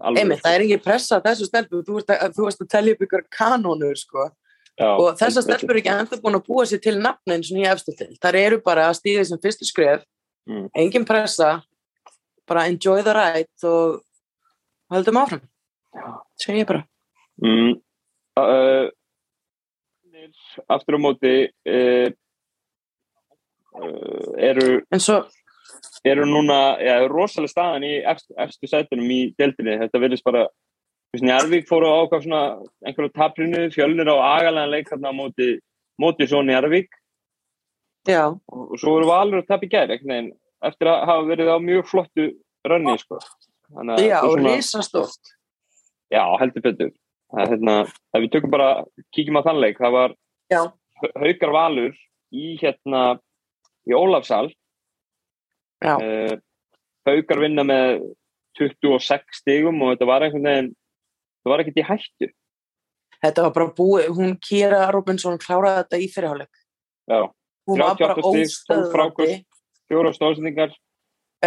[0.00, 1.82] alveg, einmitt, það er ekki pressa þessu stelpu.
[1.86, 4.30] Þú ert að, þú ert að telja upp ykkur kanónur sko.
[4.80, 7.58] Já, og þessar stelpur eru ekki enda búin að búa sér til nafna eins og
[7.58, 10.02] nýja efstu til þar eru bara að stíða sem fyrstu skref.
[10.48, 10.70] Mm.
[10.74, 11.62] engin pressa.
[12.48, 14.02] Bara enjoy the ride og
[14.90, 15.42] höldum áfram.
[16.40, 16.84] Segi ég bara.
[17.44, 17.76] Mm,
[18.40, 18.90] uh,
[20.68, 22.10] aftur á móti uh, uh,
[24.50, 25.20] eru, en svo,
[26.06, 30.48] eru núna ja, rosalega staðan í efstu, efstu sætunum í deildinni, þetta verðist bara
[31.10, 32.06] Njarvík fóru á
[32.86, 35.48] einhverju taprinu, fjölnir á agalega leik þarna á móti,
[35.98, 36.94] móti svo Njarvík
[38.06, 38.30] já.
[38.30, 40.32] Og, svo eru valur að tapa í gær einhvern veginn,
[40.70, 42.26] eftir að hafa verið á mjög flottu
[42.66, 43.18] rönni sko.
[44.02, 45.34] Já, og risastórt.
[46.10, 46.92] Já, heldur betur.
[47.30, 48.70] Það er hérna, ef við tökum bara,
[49.14, 50.14] kíkjum á þann leik, það var
[50.50, 50.62] já,
[51.22, 51.98] Haukar Valur
[52.34, 53.02] í hérna,
[53.90, 54.48] í Ólafsal.
[55.80, 56.36] Uh,
[57.08, 58.02] Haukar vinna með
[58.58, 60.72] 26 stigum og þetta var einhvern veginn,
[61.40, 62.28] það var ekkert í hættu.
[63.24, 66.60] þetta var bara búið hún Kira Robinson kláraði þetta í fyrirháleik
[67.08, 67.20] Já,
[67.68, 69.46] hún var bara 38 stig, 12 óstöðvandi fráköst.
[69.90, 70.74] fjóra stóðsendingar,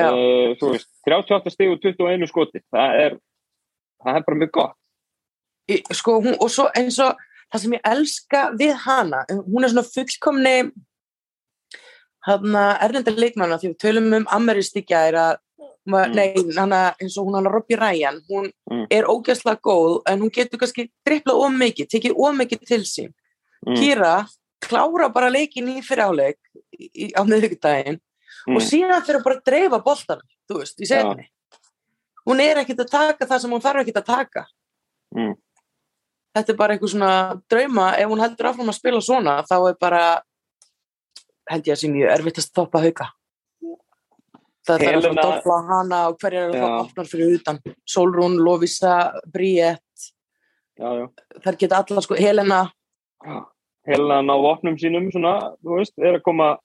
[0.02, 2.64] uh, þú veist, 38 stig og 21 skoti.
[2.74, 3.20] Það er,
[4.04, 4.76] það er bara mjög gott.
[5.72, 7.22] Í- sko, hún, og svo eins og
[7.54, 10.56] það sem ég elska við hana hún er svona fullkomni
[12.28, 15.38] hann erlenda leikmanna því við tölum um Ameristíkja er að
[15.86, 16.14] Mm.
[16.16, 18.86] nei, hana, eins og hún hann Robby Ryan hún Mm.
[18.90, 23.14] er ógæslega góð en hún getur kannski driplað of mikið, tekið of mikið til sín
[23.68, 23.76] Mm.
[23.76, 24.26] Kira
[24.62, 26.38] klára bara leikin í fyrirháleik
[26.80, 28.00] í- á Mm.
[28.56, 31.28] og síðan fyrir bara að dreifa boltan þú veist, í setni
[32.26, 34.46] hún er ekkert að taka það sem hún þarf ekkert að taka
[35.16, 35.36] Mm.
[36.36, 39.76] þetta er bara eitthvað svona drauma ef hún heldur áfram að spila svona þá er
[39.80, 40.22] bara
[41.50, 43.10] held ég að sé mjög erfitt að stoppa hauka.
[44.64, 47.60] Það þarf að Helena- dobla hana og hverjar er að fá opnar fyrir utan.
[47.86, 50.06] Solrún, Lovisa, Bríett.
[50.80, 52.62] Þær geta allar sko, Helena.
[53.86, 56.58] Helena ná vopnum sínum svona, þú veist, er að koma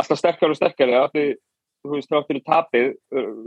[0.00, 1.34] alltaf sterkar og sterkari af því,
[1.84, 2.88] þú veist, þráttur í tapið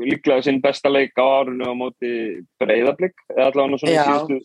[0.06, 4.38] líklega sinn besta leik á árunu á móti breyðablík eða allavega svona síðustu,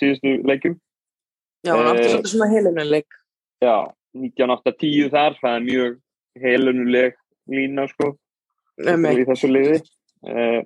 [0.00, 0.80] síðustu leikum
[1.66, 3.08] já, hún átti Eh, svolítið svona Helenuleik
[3.62, 5.96] já, 19.10 þar það er mjög
[6.40, 7.16] helunuleg
[7.50, 8.12] lína sko
[8.80, 9.80] í þessu liði.
[10.20, 10.60] Uh,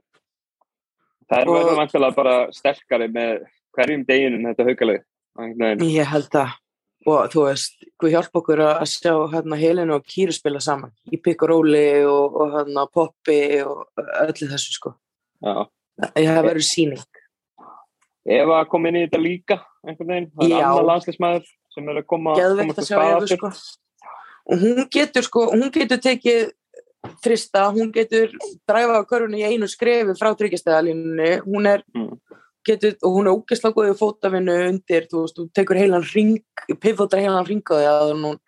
[1.29, 5.03] það er verður vantilega bara sterkari með hverjum deginum þetta haukalið
[5.91, 6.61] ég held það.
[7.05, 10.95] Og þú veist, hvað hjálp okkur að að sjá hérna, Helenu og Kýru spila saman
[11.13, 13.83] í Piccaróli og, og hérna, Poppi og
[14.23, 14.95] öllu þessu sko.
[15.45, 15.67] Já.
[16.01, 17.21] Það verður síning
[18.25, 20.65] Eva kom inn í þetta líka einhvern veginn, það er Já.
[20.71, 23.39] annar landslismæður sem er að koma geðveikt komast að á sjá stað Evu aftur.
[23.39, 23.51] sko.
[24.45, 26.53] og hún getur sko, hún getur tekið
[27.25, 28.31] þrista, hún getur
[28.69, 32.19] dræfa á körfunni í einu skrefi frá tryggjastæðalínunni, hún er Mm.
[32.65, 36.39] getur, og hún er ógeðslega góðið fótavinnu undir, þú veist, þú tekur heilan ring,
[36.81, 38.39] pivotar heilan ring á því að hún,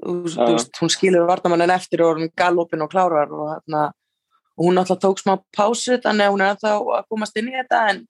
[0.00, 3.92] þú, þú veist, hún skilur vartamannin eftir og hún galopin og klárar og hérna,
[4.56, 7.56] og hún alltaf tók smá pásu þannig að hún er alltaf að komast inn í
[7.58, 8.06] þetta en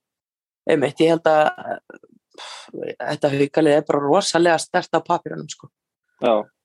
[0.70, 1.50] einmitt, ég held að
[2.74, 5.70] þetta haukalið er bara rosalega stert á papirunum sko.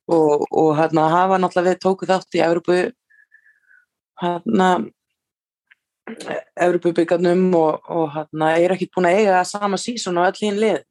[0.10, 2.80] Og, og hérna hafa náttúrulega við tókuð þátt í Evropu
[4.24, 4.70] hérna
[6.60, 10.82] Evropubyggarnum og, og hérna er ekki búin að eiga sama sísón á öll hín lið.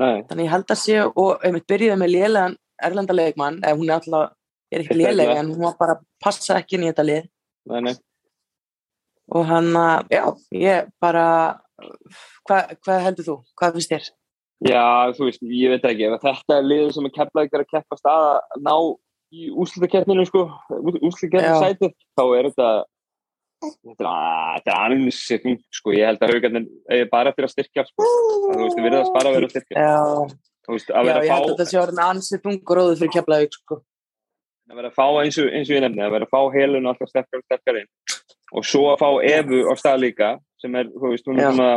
[0.00, 3.90] Nei, þannig ég held að sé og einmitt byrjuði með lélegan erlenda leikmann ef hún
[3.90, 4.36] er alltaf,
[4.70, 5.32] er ekki það.
[5.36, 7.26] en hún var bara að passa ekki inn í þetta lið.
[7.70, 7.94] Nei, nei.
[9.30, 10.24] og hann að, já,
[10.58, 11.26] ég bara
[12.48, 13.36] hvað hva heldur þú?
[13.60, 14.08] Hvað finnst þér?
[14.70, 14.84] Já,
[15.16, 18.24] þú veist, ég veit ekki, ef þetta er liður sem er keflaðið að keppast að
[18.28, 18.74] að ná
[19.32, 20.42] í úslitakeppninu, sko,
[21.00, 21.60] úslitakeppninu Já.
[21.64, 22.68] sætið, þá er þetta,
[23.86, 25.20] þetta er, að- er aðeins
[25.78, 28.88] sko, ég held að haugarnir eigi bara eftir að styrkja, sko, að, þú veist, við
[28.90, 29.96] verðum bara að vera að styrkja, Já,
[30.74, 33.80] veist, já að ég að held að þetta sé orðin ansið þunguróðu fyrir keflaðið sko.
[34.70, 36.86] að vera að fá eins og, eins og ég nefni, að vera að fá helun
[36.92, 37.90] alltaf sterkar og sterkar inn,
[38.52, 40.28] og svo að fá Evu á stað líka,
[40.60, 41.70] sem er, þú veist, hún er svona,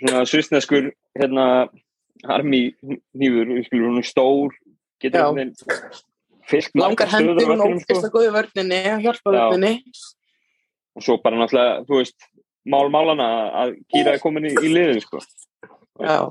[0.00, 1.46] svona svistneskur, hérna,
[2.32, 4.56] armi hnífur, við skilur, hún er stór,
[6.50, 7.68] fyllt langar hendur og sko.
[7.68, 9.40] ógeðslega góði vörninni og hjálpa Já.
[9.40, 9.72] vörninni
[10.92, 12.28] og svo bara náttúrulega, þú veist
[12.68, 13.28] mál málana
[13.62, 15.22] að Kýra er komin í, í liðin sko.
[16.02, 16.30] Já,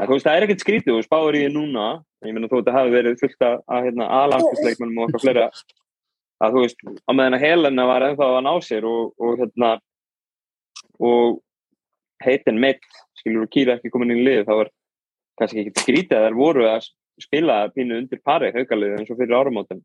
[0.00, 1.86] þú veist, það er ekkert skrítið og spáður því núna
[2.22, 4.36] ég meina þú þetta hafi verið fullt að, að hérna, og
[4.72, 5.46] eitthvað fleira
[6.42, 9.72] að þú veist, á meðan að Helena var ennþá að ná sér og, og hérna
[11.00, 11.40] og
[12.24, 12.84] heitin meitt,
[13.18, 14.70] skilur og Kýra ekki komin í lið, þá var
[15.40, 16.90] kannski ekki skrítið þær voru að
[17.22, 19.82] spila pínu undir pari haukalið eins og fyrir árumótin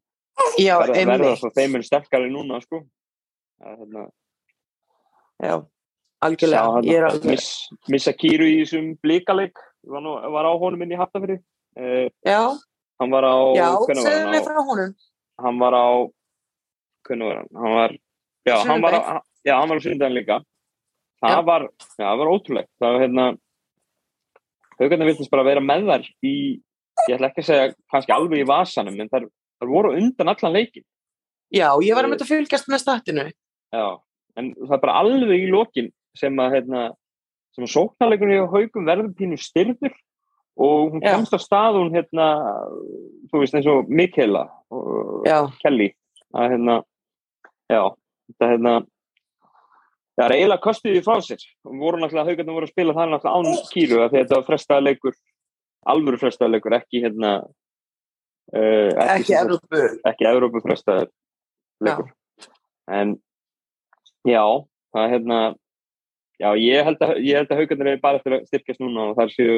[0.57, 2.83] já, verða, verða einmitt svo þeim er sterkari núna sko.
[3.63, 4.05] Að, hérna,
[5.37, 5.53] Já,
[6.25, 6.61] algjörlega.
[6.61, 7.49] Sá hann Ég er að alveg miss,
[7.93, 12.41] missa kýru í þessum blíkaleik var, nú, var á honum inn í Hafnafyrir uh, Já,
[13.01, 14.93] hann var á já, hvenær var segðu hann mig á, frá honum.
[15.45, 15.87] hann var á
[17.07, 17.51] hvernig var hann?
[17.61, 17.97] Hann var,
[18.49, 20.41] já, hann var, á, á sundan líka
[21.23, 22.71] það var, það var ótrúlegt.
[22.81, 23.27] Það var hérna
[24.77, 26.35] haugarnir viltist bara vera með þar í
[27.07, 29.27] ég ætla ekki að segja kannski alveg í vasanum en þar,
[29.61, 30.85] þar voru undan allan leikin
[31.53, 33.23] Já, ég var að mynda að fylgjast með statinu.
[33.71, 33.85] Já,
[34.35, 36.81] en það er bara alveg í lokin sem að hérna,
[37.55, 39.95] sem að sóknarleikunni á haugum verður pínu styrður
[40.57, 41.13] og hún Já.
[41.13, 42.27] kemst á stað hún hérna,
[43.31, 45.93] þú veist eins og Mikela og Já, Kelly
[46.35, 46.77] að hérna,
[47.71, 47.81] já
[48.27, 48.73] þetta hérna
[50.17, 51.43] það er eiginlega kostuði frá sér.
[51.67, 55.15] Voru náttúrulega haugarnir voru að spila það náttúrulega án kýru að þetta var frestaða leikur
[55.87, 57.31] alvöru frestaða leikur, ekki hérna
[58.57, 59.35] uh, ekki
[60.09, 60.63] ekki Evrópu.
[60.65, 61.09] frestaður
[61.85, 62.09] leikur.
[62.87, 63.15] En
[64.27, 64.43] já,
[64.95, 65.39] það er hérna
[66.41, 69.17] já, ég held að, ég held að haugarnir er bara eftir að styrkjast núna og
[69.19, 69.57] það séu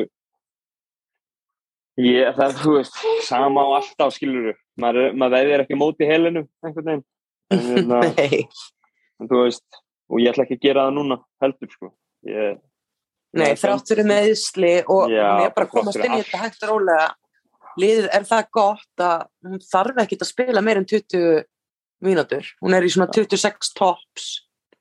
[2.00, 6.08] ég, það er, þú veist sama á alltaf skiluru maður, er- maður veðir ekki móti
[6.10, 7.06] helinu einhvern veginn.
[7.50, 8.44] En, hérna, Nei,
[9.20, 9.66] en þú veist,
[10.10, 11.92] og ég ætla ekki að gera það núna heldur sko.
[12.28, 12.58] Ég,
[13.38, 16.44] nei Nei, þrátt fyrir meðisli og Já, hún er bara að komast inn í þetta
[16.44, 17.08] hægt og rólega.
[17.80, 21.44] Liðið er það gott að hún þarf ekki að spila meir en 20
[22.06, 24.30] mínútur, hún er í svona 26 tops.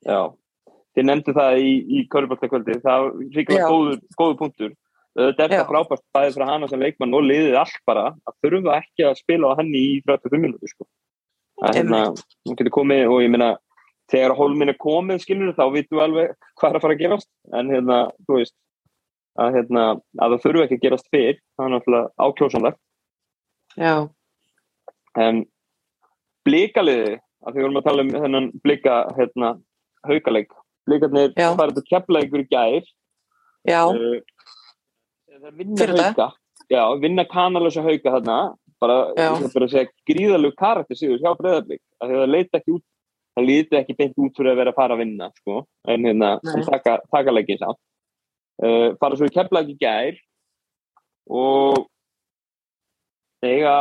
[0.07, 0.31] Já.
[0.97, 3.11] Þið nefndu það í, í Köruboltakvöldi það Já.
[3.37, 4.77] ríkilega góður, góður punktur.
[5.19, 8.77] Þetta er það frábært bæðið frá hana sem leikmann og liðið allt bara að þurfa
[8.79, 10.87] ekki að spila á henni í 35 minúti sko.
[11.59, 12.03] að hérna,
[12.47, 13.49] hún getur komið og ég meina
[14.13, 17.31] þegar hólminn er komið skilur þá vitum við alveg hvað er að fara að gerast.
[17.59, 18.55] En hérna, þú veist
[19.39, 19.85] að, hérna,
[20.19, 22.81] að það þurfa ekki að gerast fyrr það er náttúrulega ákjósanlegt.
[23.79, 23.95] Já,
[25.19, 25.45] en
[26.49, 29.53] blíkaliði að því við vorum að tala um þennan blíka hérna,
[30.09, 30.57] haukaleik.
[30.89, 32.93] Blíkarnir farið til kepla ykkur í gær.
[33.69, 34.21] Já, uh,
[35.39, 36.07] það vinna Fyrir það.
[36.09, 36.31] hauka
[36.69, 38.39] já, vinna kanalösa hauka þarna
[38.81, 38.99] bara,
[39.55, 42.85] bara gríðalegu karakter síður hjá breyðarblik að því það leita ekki út
[43.39, 46.33] það líti ekki beint út fyrir að vera að fara að vinna sko, en hérna,
[46.67, 47.81] taka, taka leikinn samt.
[48.59, 50.17] Uh, fara svo í kepla ekki gær
[51.31, 51.85] og
[53.47, 53.75] eiga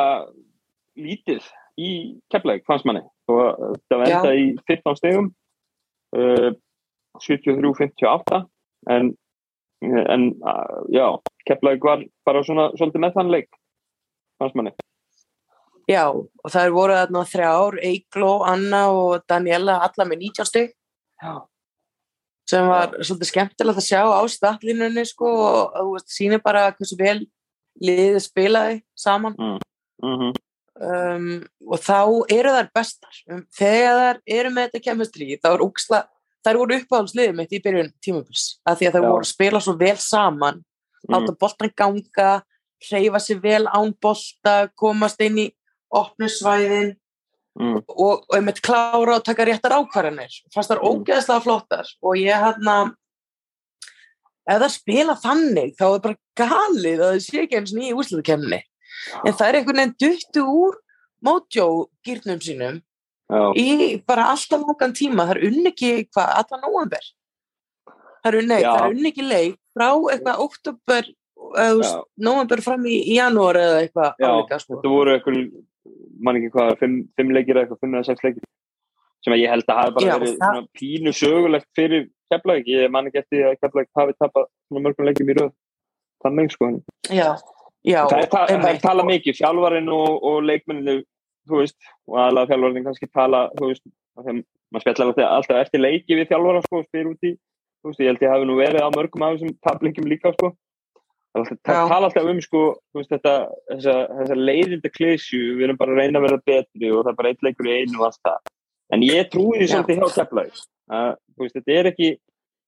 [0.97, 1.45] lítið
[1.81, 1.91] í
[2.33, 3.01] keflæk, fannst manni.
[3.31, 5.31] Og það enda í 15 stegum
[6.17, 6.51] uh,
[7.25, 8.43] 73-58
[8.93, 9.09] en,
[9.81, 11.07] en uh, já,
[11.49, 13.49] keflæk var bara svona svolítið með þann leik
[14.37, 14.77] fannst manni
[15.87, 20.73] já og það er voru þarna þrjár, Eigló, Anna og Daniela alla með 19 stygg
[21.23, 21.33] já,
[22.49, 26.97] sem var svolítið skemmtilegt að sjá á statlinunni sko og þú veist, sýnir bara hversu
[26.99, 27.19] vel
[27.83, 29.35] liðið spilaði saman.
[29.37, 30.33] Mm -hmm.
[30.81, 31.99] um, og þá
[32.33, 33.15] eru þær bestar.
[33.29, 36.03] Um, þegar þær eru með þetta kemistri þá er úksla
[36.45, 38.59] þær voru uppáhaldsliðið mitt í byrjun tímabils.
[38.65, 39.09] Að því að þær Já.
[39.09, 40.63] voru að spila svo vel saman
[41.07, 42.43] láta boltan ganga
[42.89, 45.47] hreyfa sér vel án bolta komast inn í
[45.97, 46.93] opnu svæðin
[47.59, 50.39] mm, og, og einmitt klára og taka réttar ákvarðanir.
[50.53, 50.89] Fannst þar Mm.
[50.93, 52.77] ógeðslega flottar og ég hérna
[54.47, 57.97] ef það spila þannig þá er bara galið að það sé ekki eins og nýja
[57.99, 58.59] úrslutukemni
[59.25, 60.77] en það er einhvern veginn duttu úr
[61.27, 61.67] mótjó
[62.05, 65.27] gýrnum sínum já, í bara alltaf langan tíma.
[65.27, 67.07] Það er unni ekki hvað, allan nóvember?
[68.23, 71.09] Það er unni, það er unni ekki leik frá eitthvað oktober
[72.17, 74.77] nóvember fram í, janúar eða eitthvað álíka sko.
[74.77, 75.37] þetta voru eitthvað
[76.23, 78.43] mann ekki hvað, fimm, fimm leikir eða eitthvað, fimm eða sex leikir
[79.25, 82.91] sem að ég held að hafi bara Já, verið það- pínu sögulegt fyrir Keflavík, ég
[82.91, 85.51] man ekki eftir að Keflavík hafi tapað svona mörgum leikjum í röð
[86.25, 86.69] þannig sko,
[87.13, 87.29] já,
[87.85, 88.81] já það er, ta það er einmitt.
[88.83, 91.03] talað mikið, þjálfarinn og, og leikmenninu,
[91.47, 91.77] þú veist
[92.07, 93.83] og aðalega þjálfarinn kannski tala þú veist,
[94.17, 94.31] að
[94.73, 98.25] maður spjallar alltaf, eftir leiki við þjálfara, sko, spyr út í þú veist, ég held
[98.25, 100.53] ég hafi nú verið á mörgum af þessum tapleikjum líka, sko
[101.45, 101.59] það
[101.91, 102.61] tala alltaf um, sko
[102.95, 103.33] veist, þetta,
[103.71, 107.17] þessa, þessa leiðinda klesju við erum bara að reyna að vera betri og það er
[107.21, 108.51] bara eitt leikur í einu og allt það.
[108.95, 110.07] En ég trúi því svolítið hjá
[111.37, 112.11] veist, þetta er ekki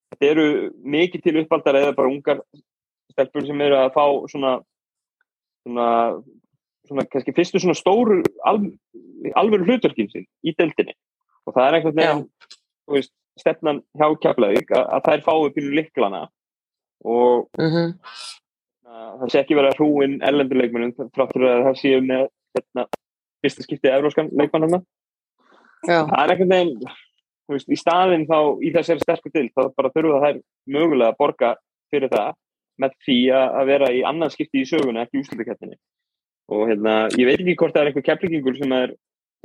[0.10, 0.48] þetta eru
[0.84, 2.42] mikið til uppaldar eða bara ungar
[3.14, 4.58] stelpur sem eru að fá svona
[5.64, 5.88] svona,
[6.88, 8.60] svona kannski fyrstu svona stóru al,
[9.40, 10.96] alvöru hlutverkin sín í deildinni.
[11.48, 11.80] Og það er
[12.90, 16.26] þú veist, stefnan hjá Keflavík að, þær fái pínu liklana
[17.06, 17.94] og Mhm.
[17.96, 18.49] að
[18.90, 22.26] það sé ekki vera hrúin erlenduleikmennum þráttur að það séu með
[22.58, 22.86] hérna,
[23.44, 24.82] fyrsta skiptið evróskan leikmannana
[25.86, 26.74] já, það er einhvern veginn
[27.50, 30.40] þú veist, í staðinn þá í þessari sterku til þá bara þurfa þær
[30.76, 31.52] mögulega að borga
[31.94, 32.34] fyrir það
[32.80, 35.78] með því að að vera í annan skipti í söguna ekki úslutakettinni
[36.50, 38.96] og hérna, ég veit ekki hvort það er einhver keflingingur sem er,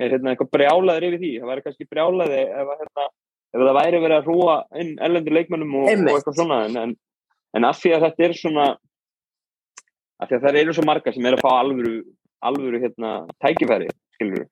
[0.01, 3.09] er hérna, eitthvað brjálaður yfir því, það væri kannski brjálaði ef, að, hérna,
[3.53, 6.95] ef það væri verið að hrúa inn erlendur leikmennum og, og eitthvað svona en, en,
[7.59, 8.81] en af því að þetta er svona að
[10.23, 11.95] það eru svo marga sem er að fá alvöru,
[12.45, 14.47] alvöru hérna, tækifæri, skilur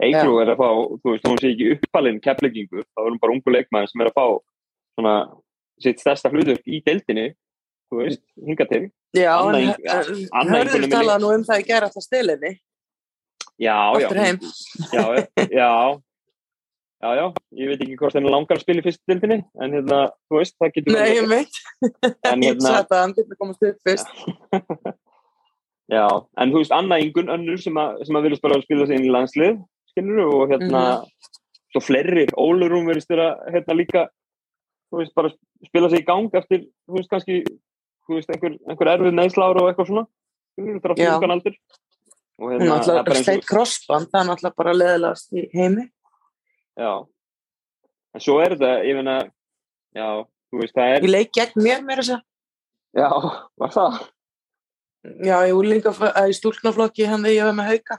[0.00, 0.68] Eikrú er að fá,
[1.02, 4.08] þú veist, hún sé ekki uppalinn keppleggingur, þá er hún bara ungu leikmaður sem er
[4.08, 4.24] að fá
[4.96, 5.14] svona
[5.80, 7.26] sitt stærsta hlutur í deildinni,
[7.90, 8.82] þú veist, hinga til.
[9.16, 12.54] já en hörður talaði nú um það í gera alltaf stilinni
[13.60, 14.06] Já, já.
[14.06, 14.38] aftur heim.
[14.92, 16.00] Já, já, já,
[17.00, 20.00] já, já, ég veit ekki hvort henni langar að spila í fyrst deildinni, en hérna,
[20.28, 21.60] þú veist, það getur Nei, ég veit,
[22.28, 24.10] en ég hérna, satt að hann getur komast upp fyrst
[25.96, 26.06] já,
[26.42, 29.12] en þú veist, Anna Ingun önnur sem að, að viljast bara spila sig inn í
[29.14, 29.60] landslið,
[29.94, 30.84] skilur og hérna,
[31.72, 34.06] svo fleiri, Ólurún verðist vera hérna líka,
[34.90, 35.32] þú veist, bara
[35.70, 37.44] spila sig í gang eftir, þú veist, kannski,
[38.06, 40.04] þú veist, einhver, einhver erfið neðsláru og eitthvað svona,
[40.52, 41.08] skilur, þetta er Já.
[41.08, 41.56] á fjókan aldur.
[42.40, 45.82] Hérna, það er náttúrulega bara og, krossband, það er náttúrulega bara leðilegast í heimi.
[46.78, 46.92] Já,
[48.14, 49.18] en svo er þetta, ég meina,
[49.96, 50.06] já,
[50.50, 52.26] þú veist, það er, Ég leik gegn mér mér þess að
[53.00, 53.10] já,
[53.62, 54.00] var það?
[55.24, 55.92] Já, ég úlinga
[56.28, 57.96] í stúlknaflokki hann þegar ég var með hauka.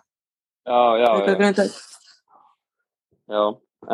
[0.70, 1.70] Já, já, hauka já.
[3.32, 3.44] Já,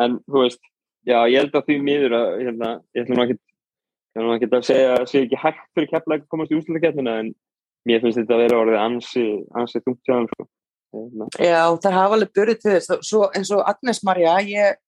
[0.02, 0.60] en þú veist,
[1.08, 4.66] já, ég held að því miður að, hérna, ég ætlum ekki, ég ætlum ekki að
[4.68, 7.30] segja að sé ekki hægt fyrir kepplega að komast í úslutakettina, en
[7.88, 9.94] mér finnst þetta að vera orðið ansi, ansi sko.
[10.10, 10.57] Hérna,
[11.38, 13.08] Já, það hafa alveg börið til þess.
[13.08, 14.78] Svo eins og Agnes Marja, ég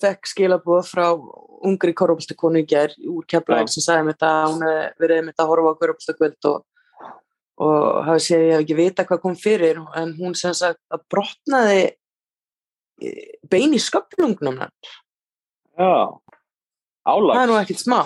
[0.00, 1.06] fekk skilabóð frá
[1.68, 3.72] ungri korfbólstakonu í gær úr Keflæk Já.
[3.74, 4.62] sem sagði mér þetta hún
[5.02, 6.62] verið með að horfa á korfbólstakvöld og,
[7.60, 11.04] og hafi séð ég hef ekki vita hvað kom fyrir en hún sem sagt að
[11.12, 11.82] brotnaði
[13.04, 14.96] eh, bein í sköflungnum hennar.
[15.76, 15.92] Já,
[17.04, 17.36] álags.
[17.36, 18.00] Það er nú ekkert smá.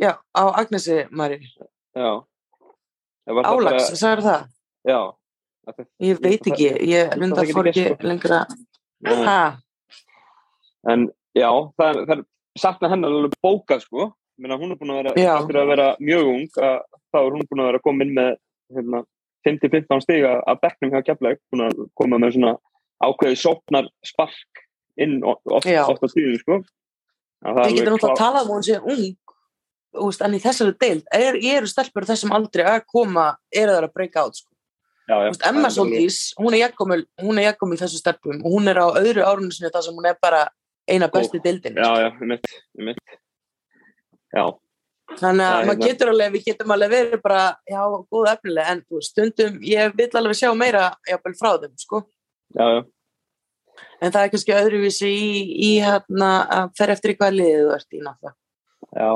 [0.00, 1.40] Já, á Agnesi Marju.
[1.94, 2.10] Já.
[3.26, 4.44] Það það Álags, bara- sagði það?
[4.90, 5.00] Já.
[5.76, 8.08] Þetta- Ég veit ekki, ég það lundar ekki fór ekki sko.
[8.10, 8.40] lengra.
[10.90, 12.22] En já, það er, það er
[12.58, 14.06] sakna hennar alveg bókað, sko.
[14.40, 15.12] Ég meina, hún er búin að vera,
[15.60, 16.76] að vera mjög ung, að,
[17.12, 18.30] þá er hún búin að vera komin með,
[18.72, 19.02] hérna,
[19.46, 22.54] 50-15 stiga af bekknum hjá Keflæk, búin að koma með svona
[23.04, 24.64] ákveðið sóknar spark
[25.00, 25.84] inn o- oft, Já.
[25.88, 26.60] oft á tíðu, sko.
[27.44, 29.16] Að það er alveg náttúrulega að klá- tala um hún sé ung
[30.06, 33.92] veist, en í þessari deild er, eru stelpur þessum aldrei að koma eru þar að
[33.94, 34.50] breyka át sko.
[35.10, 35.26] Já, já.
[35.26, 39.50] Veist, Emma Soldís, hún er jakkomul er þessu stelpum og hún er á öðru árunni
[39.50, 40.44] sinni þar sem hún er bara
[40.86, 42.46] eina besti deildin Já, já, ég mitt,
[42.78, 43.00] mitt.
[44.30, 44.44] Já,
[45.18, 45.88] þannig að Já, maður hérna.
[45.88, 47.82] getur alveg, við getum alveg verið bara, já,
[48.14, 52.04] góð efnileg en stundum, ég vil alveg sjá meira jafnvel frá þeim, sko
[52.54, 52.80] já, já.
[53.98, 57.78] en það er kannski öðruvísi í, í hérna, að fer eftir í hvað liðið þú
[57.80, 58.36] ert í náttúrulega
[58.94, 59.10] Já,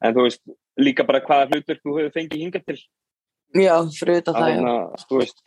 [0.00, 0.44] en þú veist
[0.80, 2.80] líka bara hvaða hlutur þú hefur fengið hingað til
[3.64, 3.74] já,
[4.28, 4.74] að það, já hérna,
[5.08, 5.42] þú veist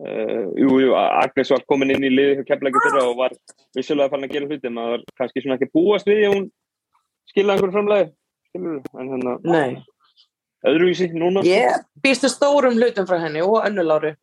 [0.00, 3.36] uh, jú, jú, Agnes var komin inn í liði hjá Keflæki fyrra og var
[3.76, 6.46] vissulega farin að gera hluti maður var kannski svona ekki búast við að hún
[7.30, 8.10] skilja einhverju framlega
[8.50, 9.78] skilur en hérna Nei,
[10.68, 14.14] öðruvísi núna ég býstu stórum hlutum frá henni og önnuláru.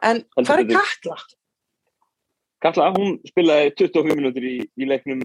[0.00, 0.76] En Heldur hvað er.
[0.78, 1.16] Katla?
[2.64, 5.20] Katla, hún spilaði 25 minútur í, í leiknum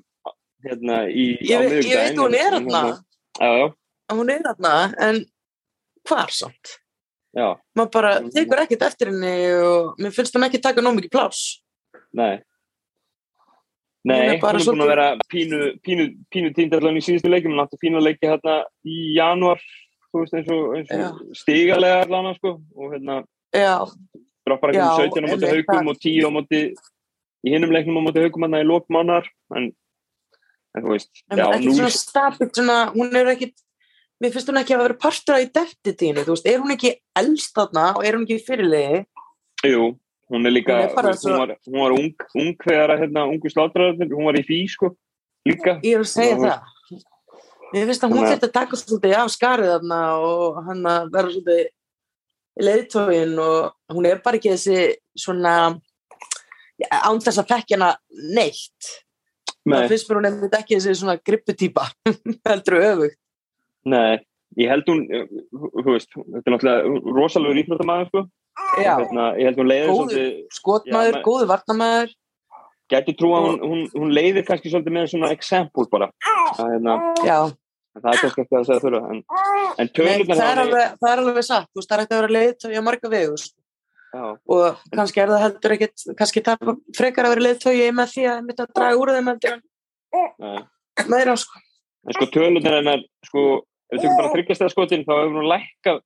[0.65, 2.98] hérna í Ég, ég veit hún er þarna, en-
[3.39, 3.67] Já, já,
[4.17, 4.74] hún er þarna,
[5.08, 5.22] en
[6.10, 6.74] hvar samt?
[7.78, 11.60] Maður bara tekur ekkert eftir henni og mér finnst hún ekki taka nóg mikið pláss.
[12.13, 12.39] nei.
[14.08, 17.52] Nei, er hún er búin svolítið- að vera pínu, pínu, pínu tíndallan í síðustu leikum,
[17.52, 19.60] hún átti fína leiki hérna í januar,
[20.13, 23.26] þú veist eins og, eins og stigalega allan sko, og hérna
[24.48, 26.62] droppar ekki Já, 17 á móti haugum og 10 á móti
[27.46, 29.70] í hinnum leiknum á móti haugum hann í lókmánar en,
[30.76, 33.52] en þú veist en já, nú, svona stabilt svona, hún er ekki,
[34.19, 37.53] mér finnst hún ekki að vera partur af identityinu, þú veist, er hún ekki elst
[37.55, 39.03] þarna og er hún ekki fyrirlegi?
[39.67, 39.86] jú,
[40.32, 42.95] hún er líka Hún er hún, bara hún, svo- var, hún var ung, ung þegar
[42.95, 44.93] að hérna, ungu slátrararnir, hún var í fí sko,
[45.47, 47.03] líka Ég er að segja Já, það.
[47.69, 51.67] Mér finnst að hún að taka svolítið af skarið þarna og hann vera svolítið
[52.60, 55.53] leiðtógin og hún er bara ekki þessi svona
[56.89, 57.89] án þess að þekkja hana
[58.34, 58.89] neitt.
[59.69, 61.86] Nei, Það finnst mér hún einmitt ekki þessi svona gripputýpa,
[62.49, 63.19] heldur öfugt.
[63.86, 64.20] Nei,
[64.58, 68.26] ég held hún þú veist, þetta er náttúrulega rosalegur íþróttamæður sko,
[68.84, 70.26] Já, hérna, ég held hún leiðir Góður.
[70.58, 72.10] svolítið men- góður varnamæður.
[72.89, 76.98] gæti trú að hún, hún, hún leiðir kannski svolítið með svona example bara að, hérna,
[77.24, 77.39] Já,
[78.00, 79.22] það er kannski ekki að segja þurra en,
[79.78, 82.18] en Nei, tölurnar það, er alveg, það er alveg satt, þú veist, það er ekkert
[82.18, 83.56] að vera leiðtógi á marga vegu sko.
[84.10, 88.24] já, og kannski er það heldur ekkert, kannski það frekar að vera leiðtógi með því
[88.34, 89.58] að mitt að draga úr þeim heldur
[90.10, 90.60] nei
[91.00, 91.60] en meira sko.
[92.10, 93.42] En sko tölunir hennar, sko,
[93.89, 96.02] ef við tökum bara þryggjast eða skotin, þá hefur hún lækkað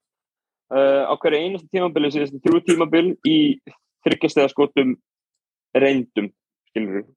[0.74, 3.38] uh, á hverju einasta tímabili, síðast þrjú tímabil í
[4.06, 4.94] þryggjast eða skotum
[5.74, 6.30] reyndum,
[6.70, 7.10] skilur við.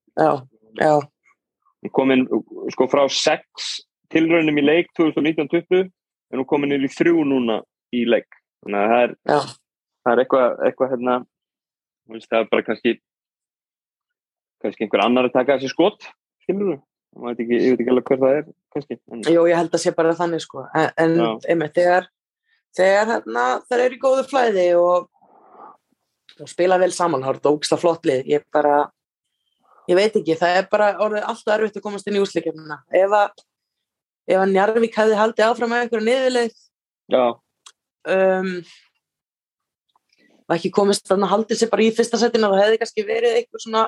[1.94, 2.26] Komin,
[2.74, 3.70] sko, frá sex
[4.12, 7.62] tilraunum í leik 2019-20 en hún komin inn í þrjú núna
[7.96, 8.28] í leik.
[8.66, 9.14] Þannig að það er,
[10.04, 11.18] það er eitthvað, eitthvað hérna,
[12.26, 12.94] það er bara kannski,
[14.64, 16.10] kannski einhver annar að taka þessi skot,
[16.44, 16.82] skilur við.
[17.18, 19.00] Veit ekki, ég veit ekki alveg hver það er, kannski.
[19.10, 20.68] En, Jú, ég held að sé bara þannig sko.
[20.78, 21.30] en, en Já.
[21.50, 22.10] einmitt, þegar
[22.78, 25.08] þegar hérna, það er í góðu flæði og,
[26.38, 28.78] og spila vel saman þá er ógislega flott lið ég bara,
[29.90, 33.18] ég veit ekki það er bara orðið alltaf erfitt að komast inn í úsleikjumna ef
[33.22, 33.46] að
[34.28, 36.58] ef að Njarvík hefði haldið áfram með einhverju niðurleið
[37.14, 37.24] já,
[38.14, 38.52] um,
[40.58, 43.64] ekki komist þannig að haldið sér bara í fyrsta setinu og hefði kannski verið eitthvað
[43.64, 43.88] svona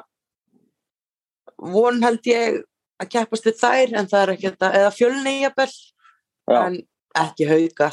[1.60, 2.62] von held ég
[3.00, 6.78] að keppast við þær en það er ekki þetta, eða fjölni jafnvel já, en
[7.24, 7.90] ekki hauga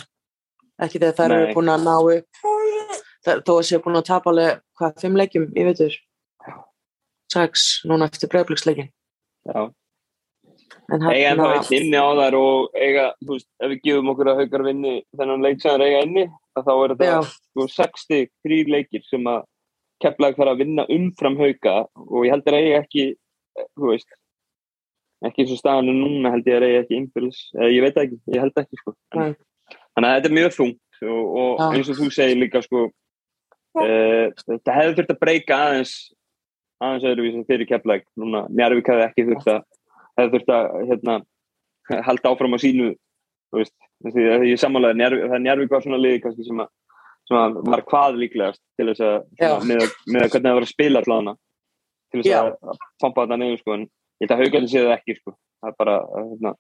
[0.82, 1.54] ekki þegar þær eru Nei.
[1.56, 2.44] búin að ná upp.
[3.26, 5.96] Það, þó að séu búin að tapa alveg hvað, fimm leikjum, ég veitur
[7.32, 8.90] sex, núna eftir bregðbliksleikin
[9.48, 9.60] já.
[10.94, 14.30] en eiga ennþá eitt inni á þær og eiga, þú veist, ef við gefum okkur
[14.30, 16.24] að haukar vinni þennan leik sem þær eiga inni
[16.56, 19.42] að þá er þetta já, sko, 60 þrýr leikir sem að
[20.04, 23.06] kepplaði þarf að vinna umfram hauka og ég held að eiga ekki
[23.74, 24.10] þú veist
[25.24, 28.00] ekki eins og staðan er núna held ég að eiga ekki innbyrðis, eða ég veit
[28.02, 28.92] ekki, ég held ekki sko.
[29.14, 29.78] en, Nei.
[29.94, 32.84] þannig að þetta er mjög þungt og, og eins og þú segir líka sko,
[33.80, 35.96] uh, þetta hefði þurft að breyka aðeins
[36.82, 39.60] aðeins öðruvísi fyrir kepplæk núna, Njarvík hefði ekki þurft að
[40.16, 41.18] hefði þurft að hérna,
[42.08, 46.22] halda áfram á sínu þú veist, því ég sammálaði Njarvík, það Njarvík var svona liði
[46.24, 46.70] kannski sem að,
[47.28, 50.72] sem að var hvað líklegast til þess að með, með að hvernig það var að
[50.74, 51.36] spila allavega
[52.06, 54.96] til þess að að pompa þetta niður sko, en ég held að haugarnir séu það
[54.96, 55.36] ekki sko.
[55.60, 56.54] það er bara hérna,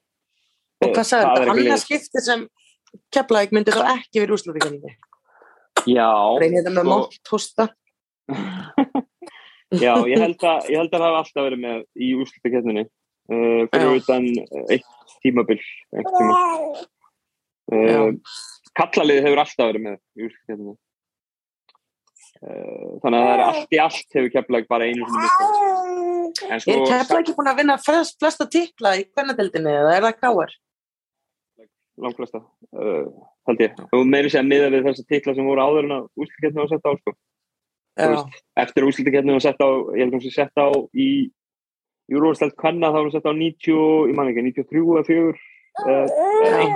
[0.82, 1.82] og hvað það er þetta, annað liðið.
[1.84, 2.46] skipti sem
[3.12, 4.94] Keflavík myndi þá ekki verið úrslutíkjandi
[5.90, 6.08] já,
[6.40, 7.68] reynir þetta með sko, mótt hósta?
[9.74, 13.62] Já, ég held að ég held að það hafa alltaf verið með í úrslutaketninni uh,
[13.72, 13.96] fyrir Já.
[13.98, 14.28] utan
[14.70, 16.36] eitt tímabil eitt tíma.
[17.74, 18.10] Uh,
[18.78, 20.76] kallaliðið hefur alltaf verið með í úrslutaketninni
[22.46, 26.05] uh, þannig að það er allt í allt hefur keflag bara einu sinni mistað.
[26.46, 30.22] En er sko Keflavík búin að vinna flest, flesta titla í hvernadeldinni eða er það
[30.22, 30.54] káar?
[31.96, 32.42] langflesta
[32.76, 33.06] uh,
[33.48, 36.08] held ég, og meiri sé að miða við þessa titla sem voru áður en að
[36.20, 37.14] úrslutaketni var sett á sko.
[37.96, 41.08] Þú veist, eftir úrslutaketni var sett á ég held að hún sé sett á í
[42.12, 43.78] Júróstælt Kvanna þá var hún sett á 90,
[44.10, 46.04] ég man ekki, 93 eða 4 uh,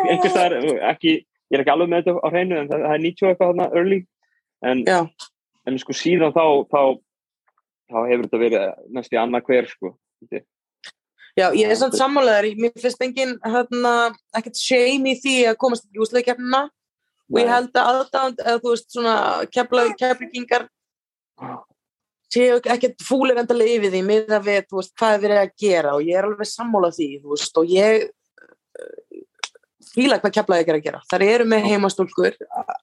[0.09, 0.57] einhvers það er
[0.95, 3.53] ekki, ég er ekki alveg með þetta á hreinu en það, það er 90 eitthvað
[3.53, 4.01] þarna early.
[4.71, 4.83] En,
[5.69, 6.83] en sko síðan þá þá,
[7.91, 8.67] þá hefur þetta verið
[8.97, 9.95] næst í annað hver sko.
[11.39, 13.95] Já, ég er samt sammálaður mér finnst engin, hérna,
[14.37, 16.65] ekkert shame í því að komast í úsleikjafnina
[17.31, 19.17] og ég held að aðdánd, eða þú veist svona
[19.55, 20.67] keflavíkingar
[22.31, 25.55] séu ekkert fúlir endalega yfir því með að við, þú veist, hvað er verið að
[25.65, 25.95] gera.
[25.97, 28.09] Og ég er alveg sammála því, þú veist, og ég
[29.91, 31.03] fíla hvað keflaði ekki að gera.
[31.11, 32.37] Það eru með heimastólkur,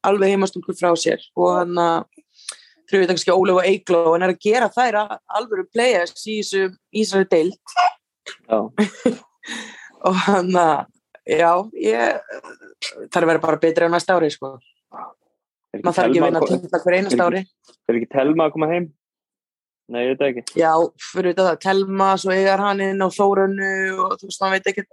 [0.08, 1.24] alveg heimastólkur frá sér.
[1.40, 2.24] Og hann að
[2.94, 7.30] við kannski Ólef og Eigló en er að gera þær alvöru players í þessu Ísraeli
[7.32, 7.76] deilt
[10.08, 10.86] og hann að
[11.28, 14.56] já, ég er að vera bara betri á næsta ári sko.
[15.78, 17.44] Maður þarf ekki að vinna til þetta hver einast ári.
[17.88, 18.88] er ekki Telma að koma heim?
[19.88, 20.60] Nei, ég veit ekki.
[20.60, 23.74] Já, fyrir þetta það, Telma, svo eigar hann inn á Þórunnu
[24.04, 24.84] og þú veist, maður veit ekki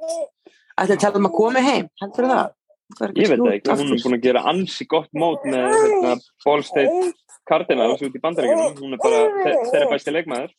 [0.75, 2.53] ætlaði Telma að koma heim, heldur það?
[3.17, 6.15] Ég veit ekki, hún er búin að gera ansi gott mót með hérna,
[6.45, 7.15] Ballstate
[7.49, 10.55] Cardinals út í bandaríkjum hún er bara þeirra bæsti leikmaður.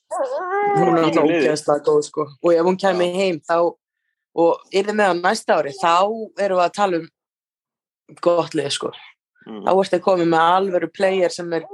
[0.76, 2.28] Hún er alltaf ógeðslega góð sko.
[2.44, 3.58] Og ef hún kemur heim þá
[4.36, 5.96] og er þið með á næsta ári þá
[6.46, 7.10] erum við að tala um
[8.22, 8.94] gott lið sko.
[9.46, 9.62] Mm.
[9.62, 11.66] þá ertu að koma með alveru player sem er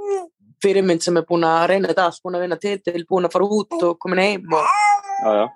[0.62, 3.32] fyrirmynd sem er búin að reyna þetta allt búin að vinna til til, búin að
[3.32, 4.66] fara út og komin heim og...
[5.22, 5.46] Já, já.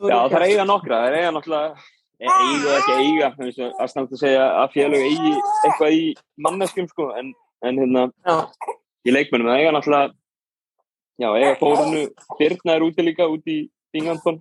[0.00, 1.88] Já, það er eiga nokkra, það er eiga náttúrulega
[2.20, 6.04] eiga ekki eiga, það er snart að segja að félög eigi eitthvað í
[6.46, 7.32] manneskum sko en
[7.66, 8.36] en hérna já.
[9.06, 10.12] í leikmennum, það eiga náttúrulega
[11.20, 12.06] já, eiga fórunu
[12.38, 14.40] Birna er úti líka, úti í Bingandon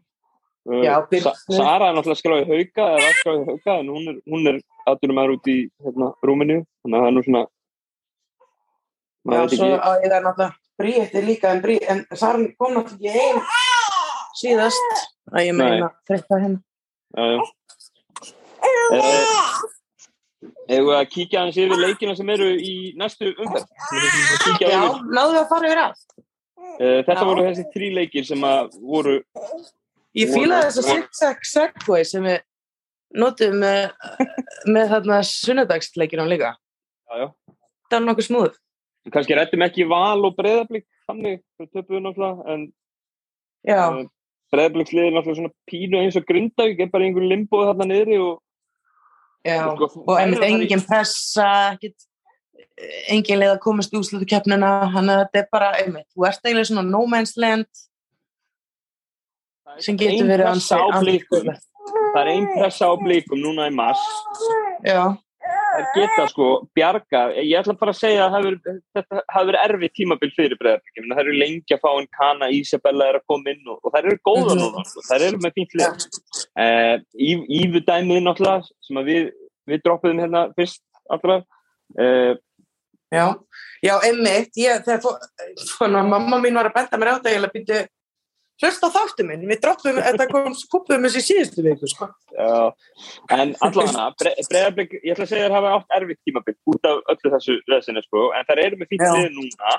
[0.69, 0.83] uh,
[1.23, 5.21] Sa Sara er náttúrulega skráðið hauka, eða skráðið hauka en hún er, hún er aðdurum
[5.23, 7.45] aður úti í hérna, Rúmini, þannig að það er nú svona
[9.29, 13.17] Já, svo á ég það náttúrulega Bríðir líka, en, Brí, en Sara kom náttúrulega ekki
[13.19, 13.41] heim
[14.39, 15.01] síðast.
[15.33, 16.59] Að ég meina þetta henn
[17.17, 17.39] Já, já.
[18.89, 19.78] Uh,
[20.69, 23.69] Eða að kíkja hans yfir leikina sem eru í næstu umferð.
[24.61, 26.03] Já, náðu að fara yfir allt.
[26.79, 27.25] Uh, þetta Já.
[27.25, 29.15] voru þessi þrý leikir sem að voru...
[30.17, 32.37] Ég fýlaði þess að zigzag segway sem við
[33.17, 33.95] notum með,
[34.69, 36.53] með þarna sunnadagsleikinum líka.
[37.09, 37.27] Já, já.
[37.89, 38.59] Það var nokkuð smúð.
[39.09, 42.67] Kanski réttum ekki val og breðablík þannig, við töfum náttúrulega, en...
[43.65, 43.81] Já.
[43.89, 44.05] Uh,
[44.53, 48.37] breðablíksliðir náttúrulega svona pínu eins og grundavík, er bara einhvern limboð þarna niðri og
[49.47, 51.95] Já, sko, og einmitt engin pressa, ekkit,
[53.11, 56.43] engin leið að komast í úslutu keppnina, hann að þetta er bara, einmitt, þú ert
[56.43, 57.69] eiginlega svona no man's land
[59.79, 61.55] sem getur verið ansið.
[62.09, 64.03] Það er einn pressa á blíkum núna í mass.
[64.83, 65.15] Já
[65.79, 68.47] það geta sko bjarga ég ætla bara að segja að
[68.95, 73.09] þetta hafi verið erfið tímabill fyrir bregðarbyggjum það eru lengi að fá en kana Ísabella
[73.09, 74.61] er að koma inn og, og það eru góða -hmm.
[74.63, 75.05] núna sko.
[75.07, 76.05] það eru með fínt lið.
[76.65, 76.95] Uh,
[77.61, 79.31] Ívu dæmið náttúrulega sem við,
[79.69, 81.45] við droppuðum hérna fyrst alltaf
[81.99, 82.35] uh,
[83.09, 83.33] Já,
[83.81, 84.53] já, einmitt.
[84.61, 85.15] Ég, þegar fó,
[85.57, 87.95] svona, mamma mín var að benda mér á þetta ég hef byrjuð hlust
[88.59, 92.09] á þáttu minn, við droppum þetta kom skupum þessi síðustu viku sko.
[93.31, 96.89] en allavega bre, bregðarblik, ég ætla að segja að það hafa átt erfitt tímabill út
[96.89, 99.77] af öllu þessu leðsina sko, en það eru með fýtt liði núna.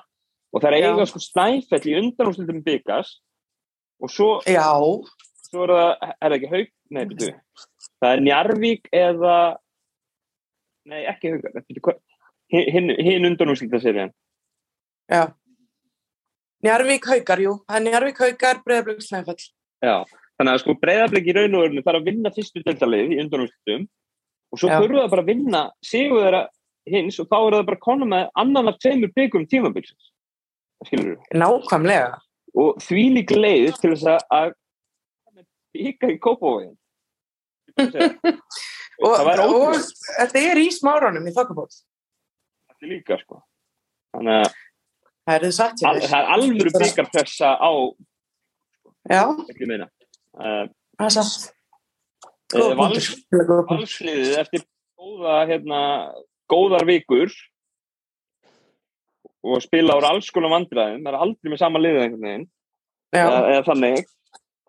[0.51, 3.13] Og það er eiga sko snæfell í undanúslutum byggas
[4.01, 4.71] og svo Já.
[5.51, 7.35] svo er það, er það ekki haug nei, betur
[8.01, 9.37] það er Njarvík eða
[10.91, 11.93] nei, ekki haug
[12.51, 14.15] hinn hin undanúsluta serien
[15.11, 15.29] Já
[16.65, 17.55] Njarvík haukar, jú.
[17.69, 19.41] Það er Njarvík haukar, breyðarblik snæfell.
[19.81, 19.97] Já,
[20.37, 23.87] þannig að sko breyðarblik í raun og örnum þarf að vinna fyrstu deltalið í undanúrslutum
[24.51, 26.43] og svo þurfu það bara að vinna sigur þeirra
[26.91, 30.11] hins og þá er það bara kona með annan af tveimur byggum tímabilsins.
[30.89, 31.41] Skilur þú?
[31.41, 32.21] Nákvæmlega.
[32.61, 34.55] Og því lík leið til þess að
[35.77, 36.75] bygga í kópavógin.
[39.07, 39.77] og,
[40.19, 41.85] þetta er í smárunum í þokkabótt.
[42.69, 43.41] Þetta er líka sko.
[44.17, 44.59] Þannig að
[45.31, 47.73] Það er satt Al, Það er alveg byggarpressa á
[49.11, 49.23] Já.
[49.31, 50.67] Uh,
[50.99, 51.47] Það er satt.
[52.55, 53.07] uh, vals,
[53.71, 54.65] Valsliðið eftir
[55.01, 55.81] góða, hérna,
[56.51, 57.31] góðar vikur
[59.41, 62.49] og spila ára alls konar vandræðin það er aldrei með sama liðið einhvern veginn.
[63.17, 64.11] Eða, eða þannig.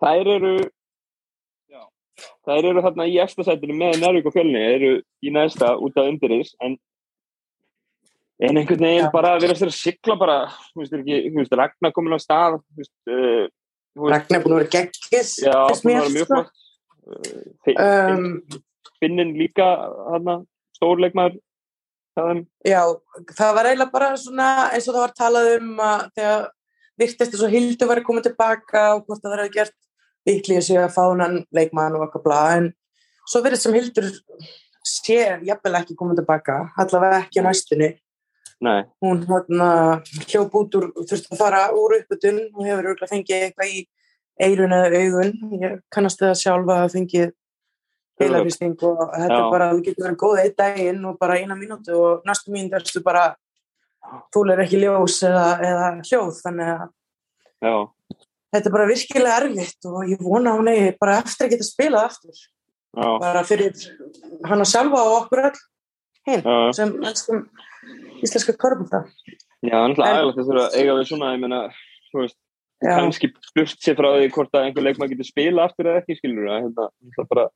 [0.01, 0.53] Þær eru
[1.69, 1.81] já,
[2.47, 6.55] þær eru þarna í eftirsætinu með Nærvík og Fjölni eru í næsta út af undirins
[6.63, 6.77] en
[8.41, 9.11] en einhvern veginn ja.
[9.13, 10.37] bara að vera að sigla bara,
[10.71, 13.45] þú veist ekki, þú veist Ragnar komin á stað þú veist, uh,
[14.11, 16.67] Ragnar búin að vera geggis já, búin að vera mjög flott.
[17.11, 18.27] Uh, um,
[19.01, 19.67] Finnin líka
[20.13, 20.39] hana,
[20.77, 21.37] stórleikmar
[22.17, 22.81] það já,
[23.37, 26.49] það var eiginlega bara svona eins og það var talað um að þegar
[27.01, 29.77] virtist þess að Hildur var koma tilbaka og hvort það verið gert
[30.27, 32.69] líklega sér að fánan leikmann og eitthvað blá en
[33.25, 34.09] svo verið sem Hildur
[34.85, 37.91] sé jafnvel ekki koma tilbaka allavega ekki á næstunni
[38.61, 38.83] Nei.
[39.01, 39.69] Hún hérna
[40.27, 43.85] hljóp út úr, þurfti að fara úr upputun og hefur örgulega fengið eitthvað í
[44.41, 45.31] eirun eða augun.
[45.61, 47.31] Ég kannast það sjálfa að fengið
[48.21, 49.39] heilarhysting og þetta Já.
[49.39, 53.01] er bara, getur verið góð eitt daginn og bara eina mínúti og næstu mín erstu
[53.05, 53.31] bara
[54.33, 56.85] þúlir ekki ljós eða, eða hljóð þannig að
[57.61, 57.75] já,
[58.53, 61.67] þetta er bara virkilega erfitt og ég vona að hún eigi bara eftir að geta
[61.67, 63.85] spilað aftur já, bara fyrir
[64.49, 65.61] hana sjálfa og okkur öll
[66.29, 66.47] hinn
[66.77, 67.45] sem elskum
[68.25, 69.03] íslenska körbúta
[69.61, 71.59] Já, er náttúrulega En- aðgæðilegt að eiga við svona, ég meina,
[72.11, 72.37] þú veist,
[72.81, 76.17] Já, kannski burt sér frá því hvort að einhver leikmann getur spila aftur eða ekki,
[76.17, 77.47] skilur það, hérna, það er bara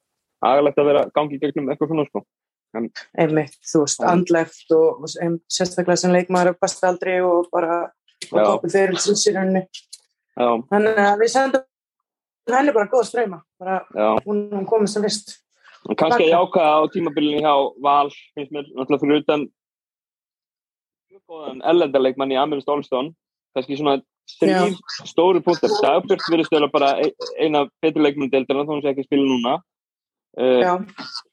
[0.45, 2.25] aðgæðilegt að vera gangi gegnum eitthvað svona, sko.
[3.17, 4.09] einmitt, þú veist, Já.
[4.11, 8.43] andlegt og, og sem, sérstaklega sem leikmaður á besta aldri og bara á Já.
[8.43, 9.63] toppin fyrir sinnsýrunni
[10.35, 11.65] þannig að við sendum
[12.51, 14.09] henni bara góða streyma bara já.
[14.25, 15.35] hún, komið sem vist
[15.85, 17.53] En kannski að jákaða á tímabilinu hjá
[17.85, 19.43] Val, finnst mér, náttúrulega fyrir utan
[21.29, 23.13] góðan ellendaleikmann í Amirist Olstón,
[23.55, 23.99] kannski svona
[24.39, 25.71] þrýr stóru punktar.
[25.83, 29.55] Dagbjörn stöðla bara ein- eina betri leikmann deildarna, þá hún sé ekki spila núna.
[30.35, 30.83] Uh,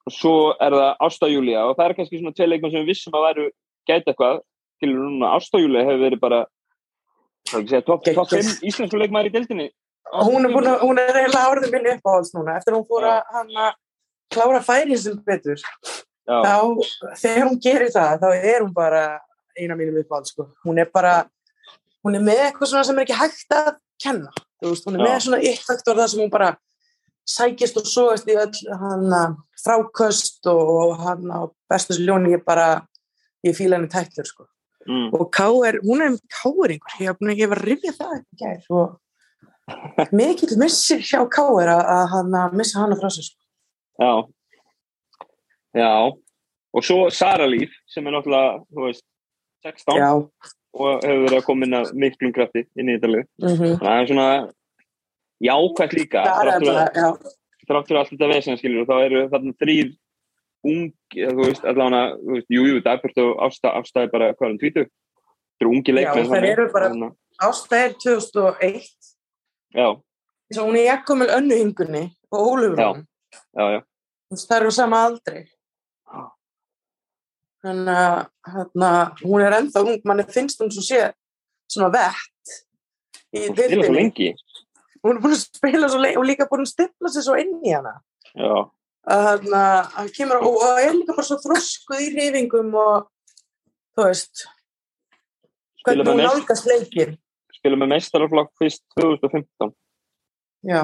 [0.07, 2.93] og svo er það Ásta Júlia og það er kannski svona tvei leikmann sem við
[2.93, 3.47] vissum að væru
[3.91, 4.41] gæti eitthvað
[4.81, 5.33] til núna.
[5.35, 6.47] Ásta Júlia hefur verið bara
[7.53, 8.61] er top, top Geggjuð.
[8.63, 9.71] 5 íslensku leikmæður í deildinni.
[10.13, 12.57] Hún er, búin að, hún er eiginlega orðið minni uppáhalds núna.
[12.61, 13.75] Eftir að hún fór að hann
[14.33, 16.55] klára færi sem betur já, þá,
[17.21, 19.03] þegar hún gerir það þá er hún bara
[19.59, 20.49] eina mínum uppáhalds sko.
[20.65, 21.15] hún er bara
[22.05, 23.73] hún er með eitthvað svona sem er ekki hægt að
[24.03, 24.31] kenna
[24.63, 26.53] veist, hún er með svona eitt faktor það sem hún bara
[27.33, 31.41] sækist og sóast í öll hann að fráköst og, og hann á
[31.71, 32.83] bestu ljóni ég bara
[33.47, 34.47] ég fíla henni tættur sko.
[34.89, 35.79] mm, og K.R.
[35.87, 36.75] hún er K.R.
[36.75, 38.99] ég, var- ég var að rifja það upp í gær og
[40.19, 41.71] mikill missir hjá K.R.
[41.71, 41.83] að,
[42.19, 43.39] að að missa hana frá sér sko.
[44.03, 44.13] já
[45.79, 45.93] já
[46.75, 49.05] og svo Sara Líf sem er náttúrulega þú veist,
[49.63, 50.11] 16 já,
[50.73, 53.79] og hefur verið að koma inn að miklum krafti inn í þetta lið mm -hmm.
[53.83, 54.29] það er svona
[55.43, 57.09] jákvæmt líka það þrátt fyrir að- alltaf já,
[57.69, 59.93] þrátt fyrir allt þetta vesen skilur þá eru þarna þrýr
[60.63, 62.77] ung, þú veist, allavega þú veist, jú, jú,
[63.27, 66.53] og Ásta er bara hvað er um tvítu þetta eru ungi leikmenn þær þannig.
[66.53, 66.89] eru bara-
[67.85, 68.91] er 2001
[69.75, 72.93] já, og hún er jakkumil önnu hingunni og Ólufur Já.
[73.57, 73.81] já, já,
[74.33, 75.62] það eru sama aldri Já.
[77.63, 78.19] Þannig að
[78.55, 78.91] hérna,
[79.23, 81.03] hún er ennþá ung manni finnst hún svo sé
[81.71, 82.55] svona vett
[83.33, 84.31] í hún spila svo lengi.
[85.03, 87.55] Hún er búin að spila svo lengi og líka búin að stipla sér svo inn
[87.63, 87.95] í hana.
[88.33, 88.53] Já,
[89.13, 89.63] að hérna,
[90.03, 93.09] að kemur og, og er líka bara svo þroskuð í reyfingum og
[93.97, 94.47] þú veist
[95.83, 97.17] hvernig hún nálgast leikir
[97.63, 99.73] spila með meistaraflokk fyrst 2015
[100.67, 100.83] já.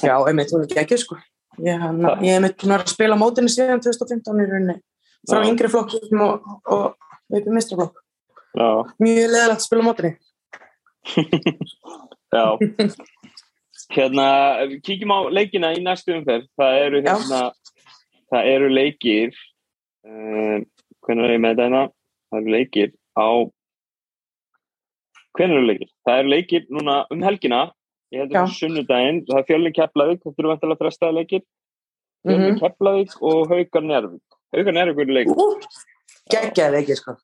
[0.00, 1.16] Já, einmitt, hún er ekki ekki sko.
[1.64, 4.76] Ég, hef einmitt búin að spila mótinni síðan 2015 í rauninni
[5.28, 5.48] frá Já.
[5.50, 6.84] yngri flokkum og, og
[7.34, 8.00] upp í mistraflokk
[8.54, 8.68] já,
[9.02, 10.12] mjög leðilegt að spila á mótinni
[12.34, 12.46] já
[13.94, 14.26] hérna,
[14.84, 17.10] kíkjum á leikina í næstu umferð það eru Já.
[17.12, 17.40] hérna
[18.32, 19.34] það eru leikir
[20.06, 20.64] um,
[21.04, 21.82] hvernig er ég með þetta hérna
[22.30, 23.28] það eru leikir á
[25.34, 25.90] hvernig eru leikir?
[26.06, 27.64] það eru leikir núna um helgina
[28.14, 28.44] ég heldur Já.
[28.44, 31.44] það sunnudaginn það er fjölinn Keflavík, þetta eru vantilega frestaði leikir
[32.24, 35.68] fjölinn mm mm Keflavík og Haukar Njárvík Haukar Njárvík eru leikur
[36.32, 37.16] geggjaði leikir sko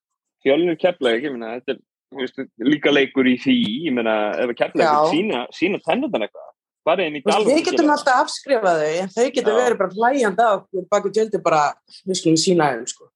[0.45, 1.81] fjölinn Keflavík, ég meina þetta er
[2.21, 3.59] veist, líka leikur í því
[3.89, 5.13] ég meina ef Keflavík Já.
[5.13, 6.49] sína, sína tennundan eitthvað
[6.89, 10.49] bara inn í galva við getum alltaf afskrifað þau en þau getur verið bara hlæjandi
[10.49, 10.53] á
[10.93, 11.65] baku tjöldi bara,
[12.09, 13.11] við skulum sína þeim sko.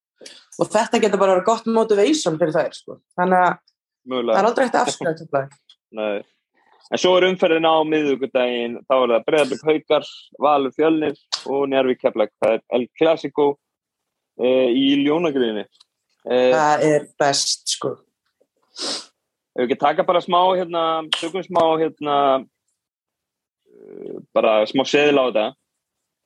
[0.61, 3.01] og þetta getur bara verið gott motivation fyrir þær sko.
[3.19, 5.47] þannig að það er mögulega aldrei hægt að afskrifa þetta
[5.95, 6.23] Nei.
[6.93, 10.09] En svo er umferðin á miðugudaginn, þá er það Breiðarbygg Haukar,
[10.45, 12.33] Valur Fjölnir og Njárvík Keflag.
[12.43, 13.47] Það er El Clasico
[14.41, 15.67] uh, í Ljónagriðinni.
[16.25, 17.97] Uh, það er best sko.
[19.55, 20.85] ef við ekki taka bara smá hérna,
[21.19, 22.17] tökum smá hérna,
[23.75, 25.51] uh, bara smá seðil á þetta.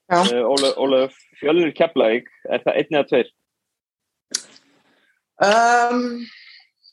[0.08, 3.34] Ólaf, Ólaf Fjölnir Keflag, er það einn eða tveir?
[5.44, 6.00] um,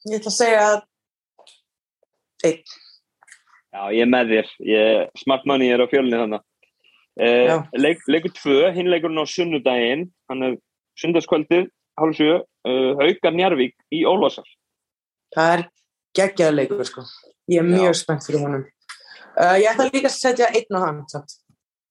[0.09, 0.66] ég ætla að segja
[2.45, 2.59] einn
[3.76, 4.51] Já, ég er með þér.
[4.70, 6.43] Ég, smart money er á fjölni þannig.
[7.16, 10.53] Uh, leik, leikur tvö, hinn leikurinn á sunnudaginn, hann er
[11.02, 11.70] sunnudagskvöldið,
[12.00, 14.48] hálf sjö, uh, Haukar Njarvík í Ólvarsar.
[15.36, 15.66] það er
[16.16, 17.06] geggjaði leikur sko.
[17.52, 21.04] ég er mjög spennt fyrir honum uh, ég ætla líka að setja einn á hann
[21.12, 21.41] samt.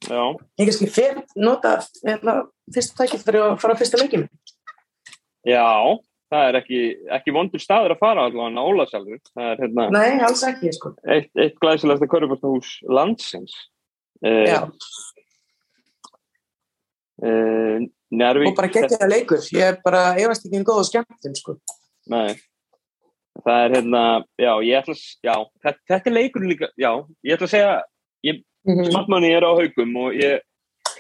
[0.05, 0.21] Já,
[0.61, 2.43] ég kannski fyrir nota hérna,
[2.73, 4.29] fyrsta tækið fyrir að fara á fyrsta leikinu
[5.49, 5.65] já,
[6.33, 6.81] það er ekki,
[7.19, 8.65] ekki vondur staður að fara allavega á
[9.53, 10.95] er hérna, nei, alls ekki sko.
[11.05, 13.55] eitt, eitt glæsilegasta körfuboltahús landsins.
[14.25, 14.61] Uh, Já.
[17.21, 17.85] uh,
[18.19, 18.49] Njarvík.
[18.49, 21.57] og bara geggjaði leikur ég er bara, efast ekki um góða skemmtun sko.
[22.07, 22.35] Nei.
[23.45, 24.03] Það er hérna,
[24.39, 24.95] já, ég ætla
[25.27, 25.35] já,
[25.65, 26.91] þetta, þetta er leikur líka, já,
[27.27, 27.83] ég ætla að segja,
[28.65, 28.91] Mhm.
[28.91, 30.41] smartmanni er á haugum og ég,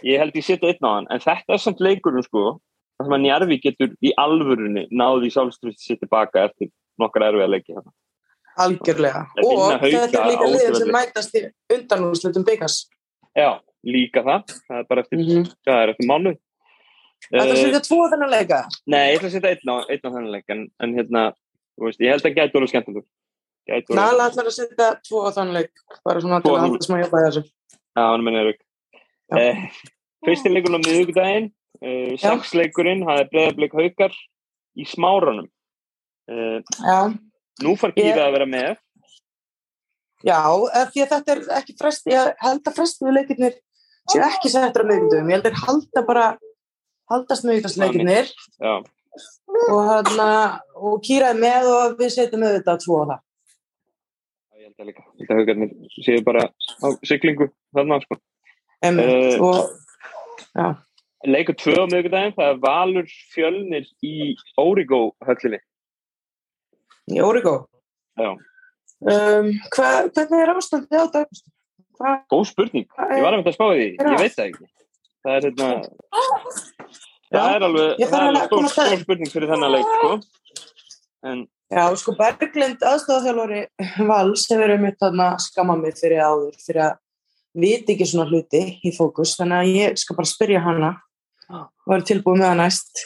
[0.04, 2.60] ég held ég setja einn á hann, en þetta er samt leikurinn sko,
[3.00, 6.68] það sem að Njarvík getur í alvörunni náði sjálfströðt sér tilbaka eftir
[7.00, 7.84] nokkar erfið að leggja.
[8.60, 9.22] Algjörlega.
[9.42, 11.40] Og Hauka þetta er líka á liðið sem mætast í
[11.74, 12.76] undanúrslutum byggas.
[13.34, 14.44] Já, líka það.
[14.68, 15.54] Það er bara eftir, Mm -hmm.
[15.66, 16.36] það er eftir mánu.
[17.30, 18.60] Þetta er setja tvo þennan leika.
[18.86, 21.22] Nei, ég ætla að setja einn á, einn á þennan leik en, en hérna,
[21.78, 23.10] þú veist, ég held að gæti alveg skemmtilegt.
[23.96, 25.72] Nala ætlar að setja tvo þennan leik.
[26.04, 26.70] Bara svona til að þennan.
[26.74, 27.42] halda smá hjálpa þessu.
[27.96, 29.38] já, hann menn er Já.
[29.40, 29.68] eh,
[30.24, 31.50] Fyrsti leikurinn á miðugdægin,
[31.82, 34.12] eh, sex leikurinn, það er breyðarbleik haukar
[34.76, 35.48] í smáranum.
[36.28, 37.12] Eh, Já.
[37.62, 38.76] nú far Ég- Kýra að vera með.
[40.24, 40.40] Já,
[40.92, 43.58] því að þetta er ekki frest, ég held að frestu leikirnir
[44.08, 45.28] séu ekki settur á miðgundum.
[45.28, 46.38] Ég held að halda bara,
[47.12, 48.30] haldast miðgundarsleikirnir
[48.60, 48.74] Já,
[49.70, 50.28] og, hana,
[50.74, 53.20] og kýraði með og við setjum auðvitað tvo á það.
[54.58, 55.04] ég held að líka.
[55.04, 55.74] Ég held að haukarnir
[56.06, 58.18] séu bara á siglingu þarna, sko.
[58.84, 59.70] Einmitt, Eh, og,
[60.56, 60.66] já.
[61.24, 65.60] Leikur tvö á miðugdægin, það er Valur fjölnir í Origo höllinni.
[67.12, 67.68] Í Origo.
[68.18, 68.34] Já,
[69.04, 71.26] Um, hva, hvernig er ástandið á?
[71.98, 72.20] Hvað?
[72.32, 72.86] góð spurning.
[72.88, 74.68] Ég var að mynda að spá því, ég veit það ekki.
[75.24, 75.68] Það er hérna,
[77.32, 80.10] það er alveg, það er að alveg stór, að stór spurning fyrir þennan leik, sko.
[81.24, 83.62] En, Já, sko Berglind aðstofþjálfari
[84.06, 87.00] Vals hefur um mitt þarna skamma mig fyrir áður fyrir að
[87.64, 89.34] viti ekki svona hluti í fókus.
[89.38, 90.92] Þannig að ég skal bara spyrja hana.
[91.50, 93.02] Og er tilbúið með það næst.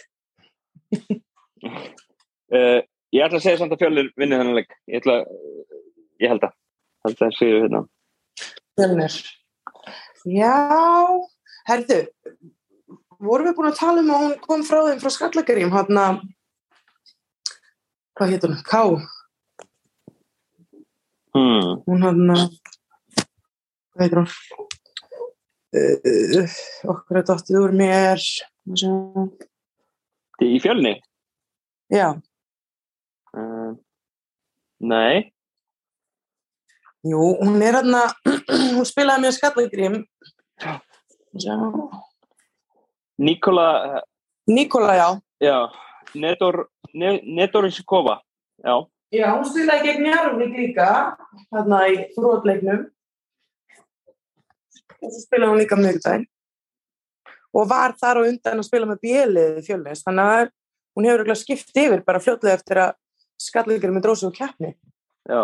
[2.52, 2.80] Uh,
[3.14, 4.76] ég ætla að segja samt að fjölnir vinni þennan leik.
[4.90, 5.18] Ég ætla,
[6.24, 6.54] ég held að,
[7.06, 7.82] held að séu hérna.
[8.78, 9.18] Fjölnir.
[10.28, 10.54] Já,
[11.68, 11.98] herðu
[13.18, 16.20] vorum við búin að tala um að hún kom frá þeim frá Skallakarim hann að
[18.18, 18.58] hvað hétt hún?
[18.66, 18.82] Ká,
[21.36, 21.82] Hmm.
[21.86, 22.44] hún hann að
[23.92, 24.30] hvað heitir hún?
[25.68, 26.54] Uh,
[26.88, 28.22] okkur er dottið úr mér.
[30.42, 30.94] Í fjölni?
[31.92, 32.14] Já,
[33.36, 33.74] Uh,
[34.80, 35.30] nei.
[37.04, 38.14] jú, hún er hann að
[38.78, 39.98] hún spilaði með Skallakarim
[41.38, 41.54] Já
[43.18, 44.02] Nikola,
[44.46, 45.20] Nikola, já.
[45.40, 45.70] já,
[46.14, 47.20] Nedor, ne,
[48.64, 48.86] já.
[49.10, 50.88] Já, hún spilaði gegn Njarvík líka,
[51.48, 52.84] þarna í þrótleiknum.
[54.98, 56.26] Og svo spilaði hún líka miðgudaginn.
[57.56, 60.06] Og var þar á undan að spila með bjeliði fjölnist.
[60.06, 60.50] Þannig að
[60.94, 62.94] hún hefur skipt yfir bara fljótlega eftir að
[63.40, 64.74] skallegur með og keppni.
[65.26, 65.42] Já,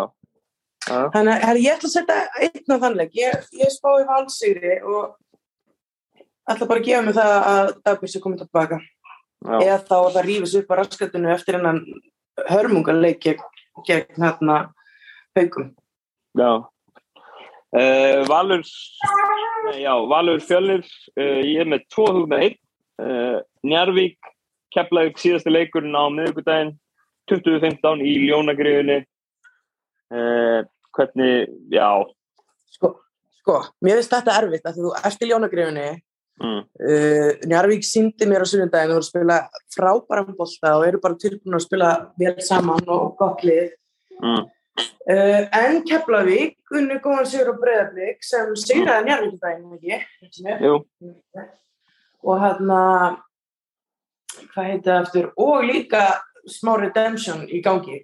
[0.85, 3.15] já, Þannig að ég ætla að setja einn á þannleik.
[3.19, 5.17] Ég, ég spái valsýri og
[6.51, 8.79] ætla bara að gefa mig það að Dagbjörn sé komið tilbaka.
[9.45, 11.81] já, eða þá að það rífis upp á raskatinu eftir hennan
[12.49, 13.43] hörmungarleik gegn,
[13.87, 14.57] gegn hérna
[15.37, 15.75] haugum.
[16.37, 16.51] já.
[17.75, 18.61] Uh, Valur,
[19.75, 20.85] já, Valur fjölnir,
[21.19, 22.59] uh, ég er með tvo hug með einn.
[22.95, 24.15] Uh, Njarvík,
[24.71, 26.77] Keflavík síðasti leikurinn á miðvikudaginn,
[27.27, 29.01] 2015 í Ljónagriðunni.
[30.95, 31.87] Hvernig, já,
[32.75, 32.91] Sko,
[33.39, 35.85] sko, mér finnst þetta erfitt að þú ert í ljónagrifunni,
[36.41, 39.37] mm, uh, Njarvík síndi mér á sunnundaginn og voru að spila
[39.75, 43.71] frábæran bolta og eru bara tilbúin að spila vel saman og gott lið.
[44.21, 44.51] mm,
[45.07, 50.55] Uh, en Keflavík, unni góðan sigur á breyðarblik sem sigraði Njarvík í daginn, ekki?
[50.65, 50.73] jú,
[52.25, 52.79] Og hérna,
[54.51, 55.29] hvað heiti það eftir?
[55.37, 56.01] Og líka
[56.49, 58.01] smá redemption í gangi.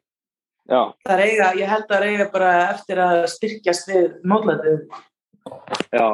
[0.70, 4.88] já, Það eiga, ég held að eiga bara eftir að styrkjast við mótlætið.
[5.92, 6.08] já,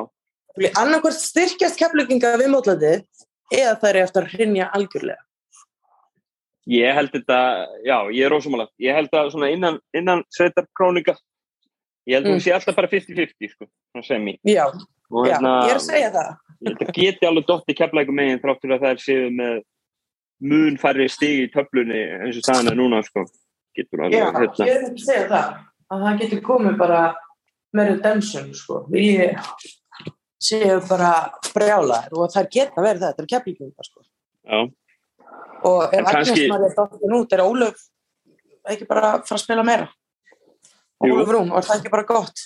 [0.58, 3.05] Annarkvært styrkjast kefluginga við mótlætið
[3.53, 5.22] eða það er eftir að hrinja algjörlega.
[6.68, 7.38] Ég held þetta,
[7.88, 8.66] já, ég er rósumála.
[8.84, 11.14] Ég held að svona innan, innan sveitar krónika,
[12.08, 12.36] ég held að Mm.
[12.36, 14.38] hún sé alltaf bara 50-50, sko, svona semi.
[14.43, 14.66] Já,
[15.12, 16.38] Og já, hérna, ég er að segja það.
[16.66, 19.62] ég að geti alveg dotti keflæku megin þráttur að það er séu með
[20.41, 23.24] mun færri stig í töflunni eins og staðan er núna, sko.
[23.78, 24.66] Getur alveg, Já, hérna.
[24.68, 25.58] ég er að segja það.
[25.89, 27.16] Að það getur komið bara
[27.74, 28.86] með redemption, sko.
[28.91, 29.39] Við
[30.40, 31.12] séu bara
[31.54, 34.04] brjálaðir og það geta verið það, þetta er kefluginga, sko.
[35.68, 37.80] Og En ef Agnes kannski- Marja dottin út, er Ólöf
[38.70, 39.88] ekki bara að fara að spila meira?
[41.04, 41.14] Jú.
[41.16, 42.38] Ólöf Rún, og er það ekki bara gott?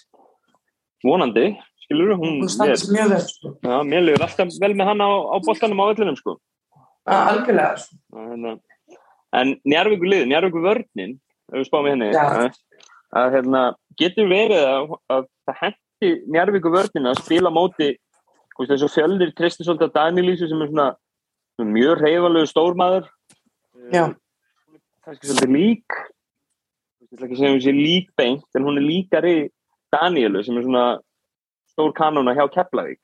[1.04, 3.58] vonandi, skilur hún, Hún sér mjög vel, sko.
[3.64, 6.36] já, mér lefur alltaf vel með hann á, á boltanum á öllinum, sko.
[7.10, 7.96] Algjörlega, sko.
[8.14, 8.60] Hérna,
[9.34, 11.16] en Njarvíkur lið, Njarvíkur vörnin
[11.52, 12.54] ef við spáum í henni að,
[13.18, 13.64] að hérna,
[13.98, 15.58] getur verið að, að það
[16.02, 17.94] hendi Njarvíkur vörnin að spila móti
[18.58, 20.88] og fjöldir tristi svolítið að Danílísu sem er svona,
[21.56, 23.08] svona mjög reyfalegu stórmaður.
[23.92, 24.14] Eh,
[25.06, 26.02] kannski svolítið lík
[27.12, 29.38] ég ætla ekki að segja hún sé lík beint en hún er líkari
[29.92, 30.86] Daníelu sem er svona
[31.72, 33.02] stór kanóna hjá Keflavík.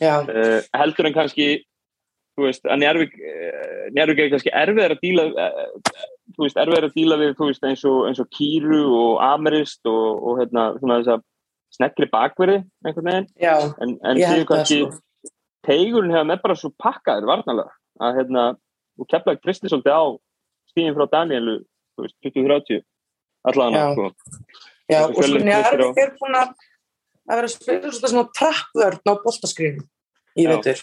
[0.00, 1.60] Uh, heldur en kannski
[2.38, 6.96] þú veist, að Njárvík eh, Njárvík er kannski erfiðar að díla þú veist, erfiðar að
[6.96, 11.02] díla við þú veist, eins og, eins og Kýru og Amerist og, og hérna, svona
[11.02, 11.26] þess að
[11.74, 13.28] snekri bakverði, einhvern veginn.
[13.40, 15.30] Já, en, en síðan kannski sko.
[15.66, 18.46] teigurinn hefur með bara svo pakkaður varnalega, að hérna
[19.00, 20.04] og keflaði kristi svolítið á
[20.72, 21.56] stíðin frá Danielu,
[21.96, 22.82] þú veist, 2030
[23.50, 23.94] allavega, Já.
[23.94, 24.58] sko.
[24.90, 25.38] Já, og sko
[25.70, 26.54] Kristi er búin að
[27.30, 29.86] vera að spila svona trappvörn á boltaskriðin
[30.38, 30.82] í veitur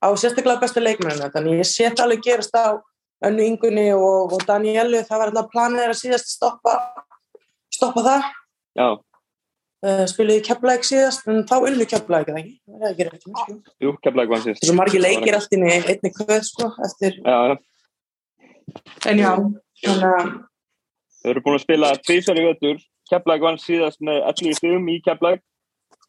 [0.00, 2.78] á sérstaklega bestu leikmennina þannig ég það alveg gerast á
[3.26, 6.76] önnu yngunni og, og Danielu það var alltaf planið að síðast stoppa
[7.74, 8.28] stoppa það.
[8.78, 8.86] Já,
[9.86, 12.54] uh, spiluði keflæk síðast en þá unnu keflæk eða ekki?
[12.66, 13.56] Það er ekki mér, sko.
[13.86, 17.36] jú, keflaði hvað sést þessu margir leikir allt inn í einni kvöð sko eftir Já,
[17.50, 17.56] já,
[19.10, 19.30] en já
[19.84, 20.32] þannig að
[21.20, 25.00] þau eru búin að spila tvísar í vettur Keflag vann síðast með 11 stigum í
[25.02, 25.40] Keflag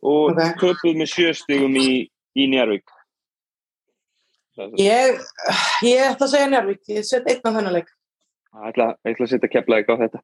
[0.05, 0.57] og Ok.
[0.61, 2.05] köpuð með 7 stigum í,
[2.38, 2.86] í Njárvík
[4.78, 5.19] ég
[5.86, 7.89] ég ætla að segja Njarvík ég set einn á þennan leik.
[8.51, 10.22] Ég ætla, ætla að setja Keflag á þetta.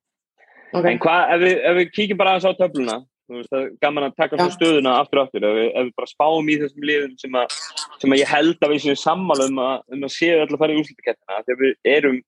[0.74, 0.92] Okay.
[0.92, 2.98] En hvað, ef ef við kíkjum bara aðeins á töfluna
[3.36, 6.10] veist, það gaman að taka svo stöðuna aftur og aftur, ef við, ef við bara
[6.12, 7.58] spáum í þessum liðum sem að,
[8.02, 10.64] sem að ég held að við séum sammála um að, um að séu alltaf að
[10.64, 12.22] fara í úrslutakettina þegar við erum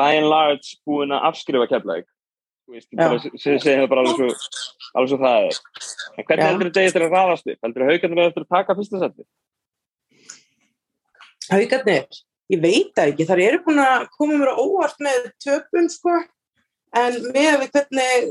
[0.00, 2.02] by and large búin að afskrifa Keflag
[2.64, 2.98] þú veist, Já.
[3.04, 4.60] bara, se- segja það bara alveg svo,
[4.94, 5.58] alveg svo það er.
[6.18, 7.58] En hvernig heldur þetta eftir að raðast upp?
[7.66, 9.26] Heldur þetta haugarnir eftir að taka fyrsta seti
[11.52, 12.06] Haukarnir,
[12.52, 16.14] ég veit ekki, þar eru búin að koma mér á óvart með töpum sko,
[16.96, 18.30] en með við hvernig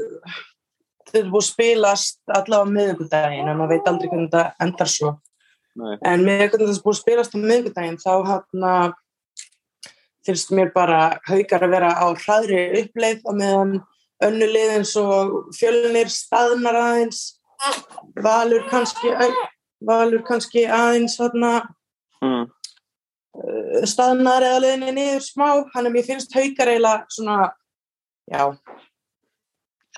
[1.10, 4.91] þau eru búin að spilast allavega á miðvikudaginn, en maður veit aldrei hvernig þetta endar
[4.91, 5.14] svo.
[5.74, 5.95] Nei.
[6.06, 8.93] En með hvernig það er búin að spilast á miðvikudaginn, þá hann
[10.24, 13.74] finnst mér bara haukar að vera á hraðri uppleið á meðan
[14.24, 17.22] önnulið eins og fjölnir staðnar aðeins,
[18.24, 19.12] valur kannski,
[19.84, 21.51] valur kannski aðeins þarna
[22.24, 22.45] mm.
[22.47, 27.38] uh, staðnar eða leiðinni niður smá hann er mér finnst haukar eiginlega svona
[28.32, 28.43] já,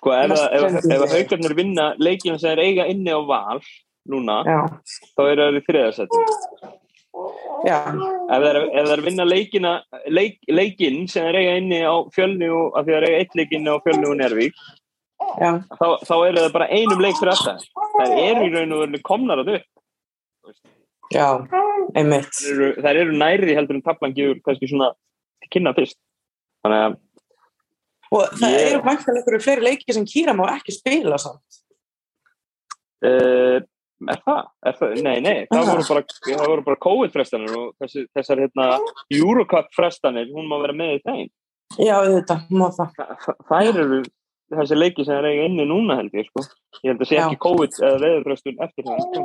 [0.05, 3.59] sko ef, að- haugarnir vinna leikina sem er eiga inni á val
[4.05, 4.59] núna, já,
[5.17, 6.19] þá eru það í þriðarsæti
[7.65, 7.79] já,
[8.35, 9.71] ef ef þeir vinna leikina
[10.13, 13.39] leik, leikinn sem er eiga inni á fjölni og af því það er eiga eitt
[13.39, 14.59] leikinn á fjölni og Nervík
[15.39, 19.01] þá, þá eru það bara einum leik fyrir alltaf það eru í raun og veru
[19.05, 19.71] komnar að upp.
[21.13, 21.27] Já
[21.95, 24.91] einmitt, þær eru, eru nærði heldur en taplan gefur kannski svona
[25.53, 25.97] kynna fyrst.
[26.65, 26.95] Þannig að
[28.15, 31.61] og það Ég- eru mæktilega einhverju fleiri leiki sem Kýra má ekki spila samt
[33.05, 33.61] uh,
[34.11, 34.41] er það?
[34.69, 34.93] Er það?
[35.05, 38.67] Nei, nei, það voru bara, það voru bara COVID-frestanir og þessi, þessar hérna,
[39.15, 41.29] Eurocup-frestanir, hún má vera með í þeim.
[41.79, 43.99] já, þetta, má það Þa- þa- Þær eru
[44.55, 46.43] þessi leiki sem er eiga inni núna held ég, sko.
[46.83, 47.23] Ég held að sé Já.
[47.25, 49.23] ekki COVID eða veðurfrestun eftir það, sko.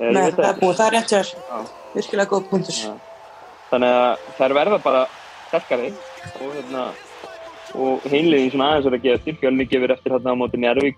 [0.00, 1.32] Eh, Nei, það er búið, það er rétt hér
[1.94, 2.78] virkilega góð punktur.
[3.70, 5.02] Þannig að þær verða bara
[5.50, 5.90] sterkari
[6.40, 6.86] og hérna
[7.78, 10.96] og heimliðin svona aðeins er að gefa til fjölni gefur eftir hérna á móti Njárvík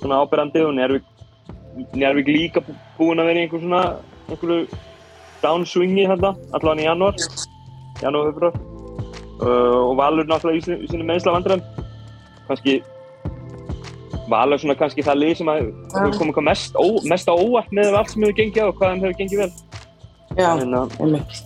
[0.00, 0.74] svona áberandi og
[1.94, 3.82] Njárvík líka bú- búin að vera í einhver svona
[4.28, 4.66] einhverju
[5.42, 7.14] downswingi hérna allavega í janúar
[8.02, 8.54] janúar februar
[9.42, 11.62] uh, og Valur náttúrulega í sinni, í sinni meðsla vandræðum.
[12.48, 12.78] Kannski
[14.28, 15.60] Valur svona kannski það lið sem að
[15.94, 18.74] hefur komið hvað mest, ó, mest á óvart með allt sem hefur gengið á og
[18.76, 19.52] hvað þeim hefur gengið vel.
[20.38, 21.38] Já, hérna, einmitt.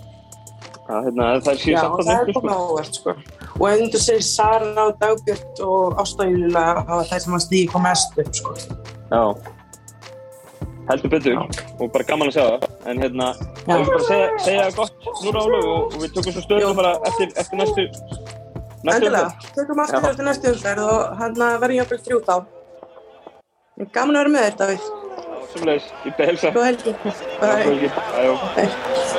[0.89, 2.57] hérna, það Já, samt það að er nefnir komið sko.
[2.57, 3.15] á óvart sko.
[3.61, 7.93] Og ef þú segir Sara og Dagbjörn og Ástæðjulega hafa þær sem að stíði koma
[7.93, 8.55] mest upp sko.
[9.13, 9.23] Já,
[10.89, 11.43] heldur betur Já.
[11.79, 13.27] og bara gaman að sjá það en hérna,
[13.63, 16.45] það er bara að segja, segja það gott núna álega og, og við tökum svo
[16.47, 17.87] stöðum bara eftir, eftir næstu
[18.83, 22.35] Endilega, tökum aftur eftir næstu umferð og hann verður jafnvel þrjú þá.
[23.95, 24.91] Gaman að vera með þetta við.
[25.53, 26.97] Sumulegis, í behelsa Góð helgi.
[27.39, 27.93] Bye.
[28.59, 29.11] Bye.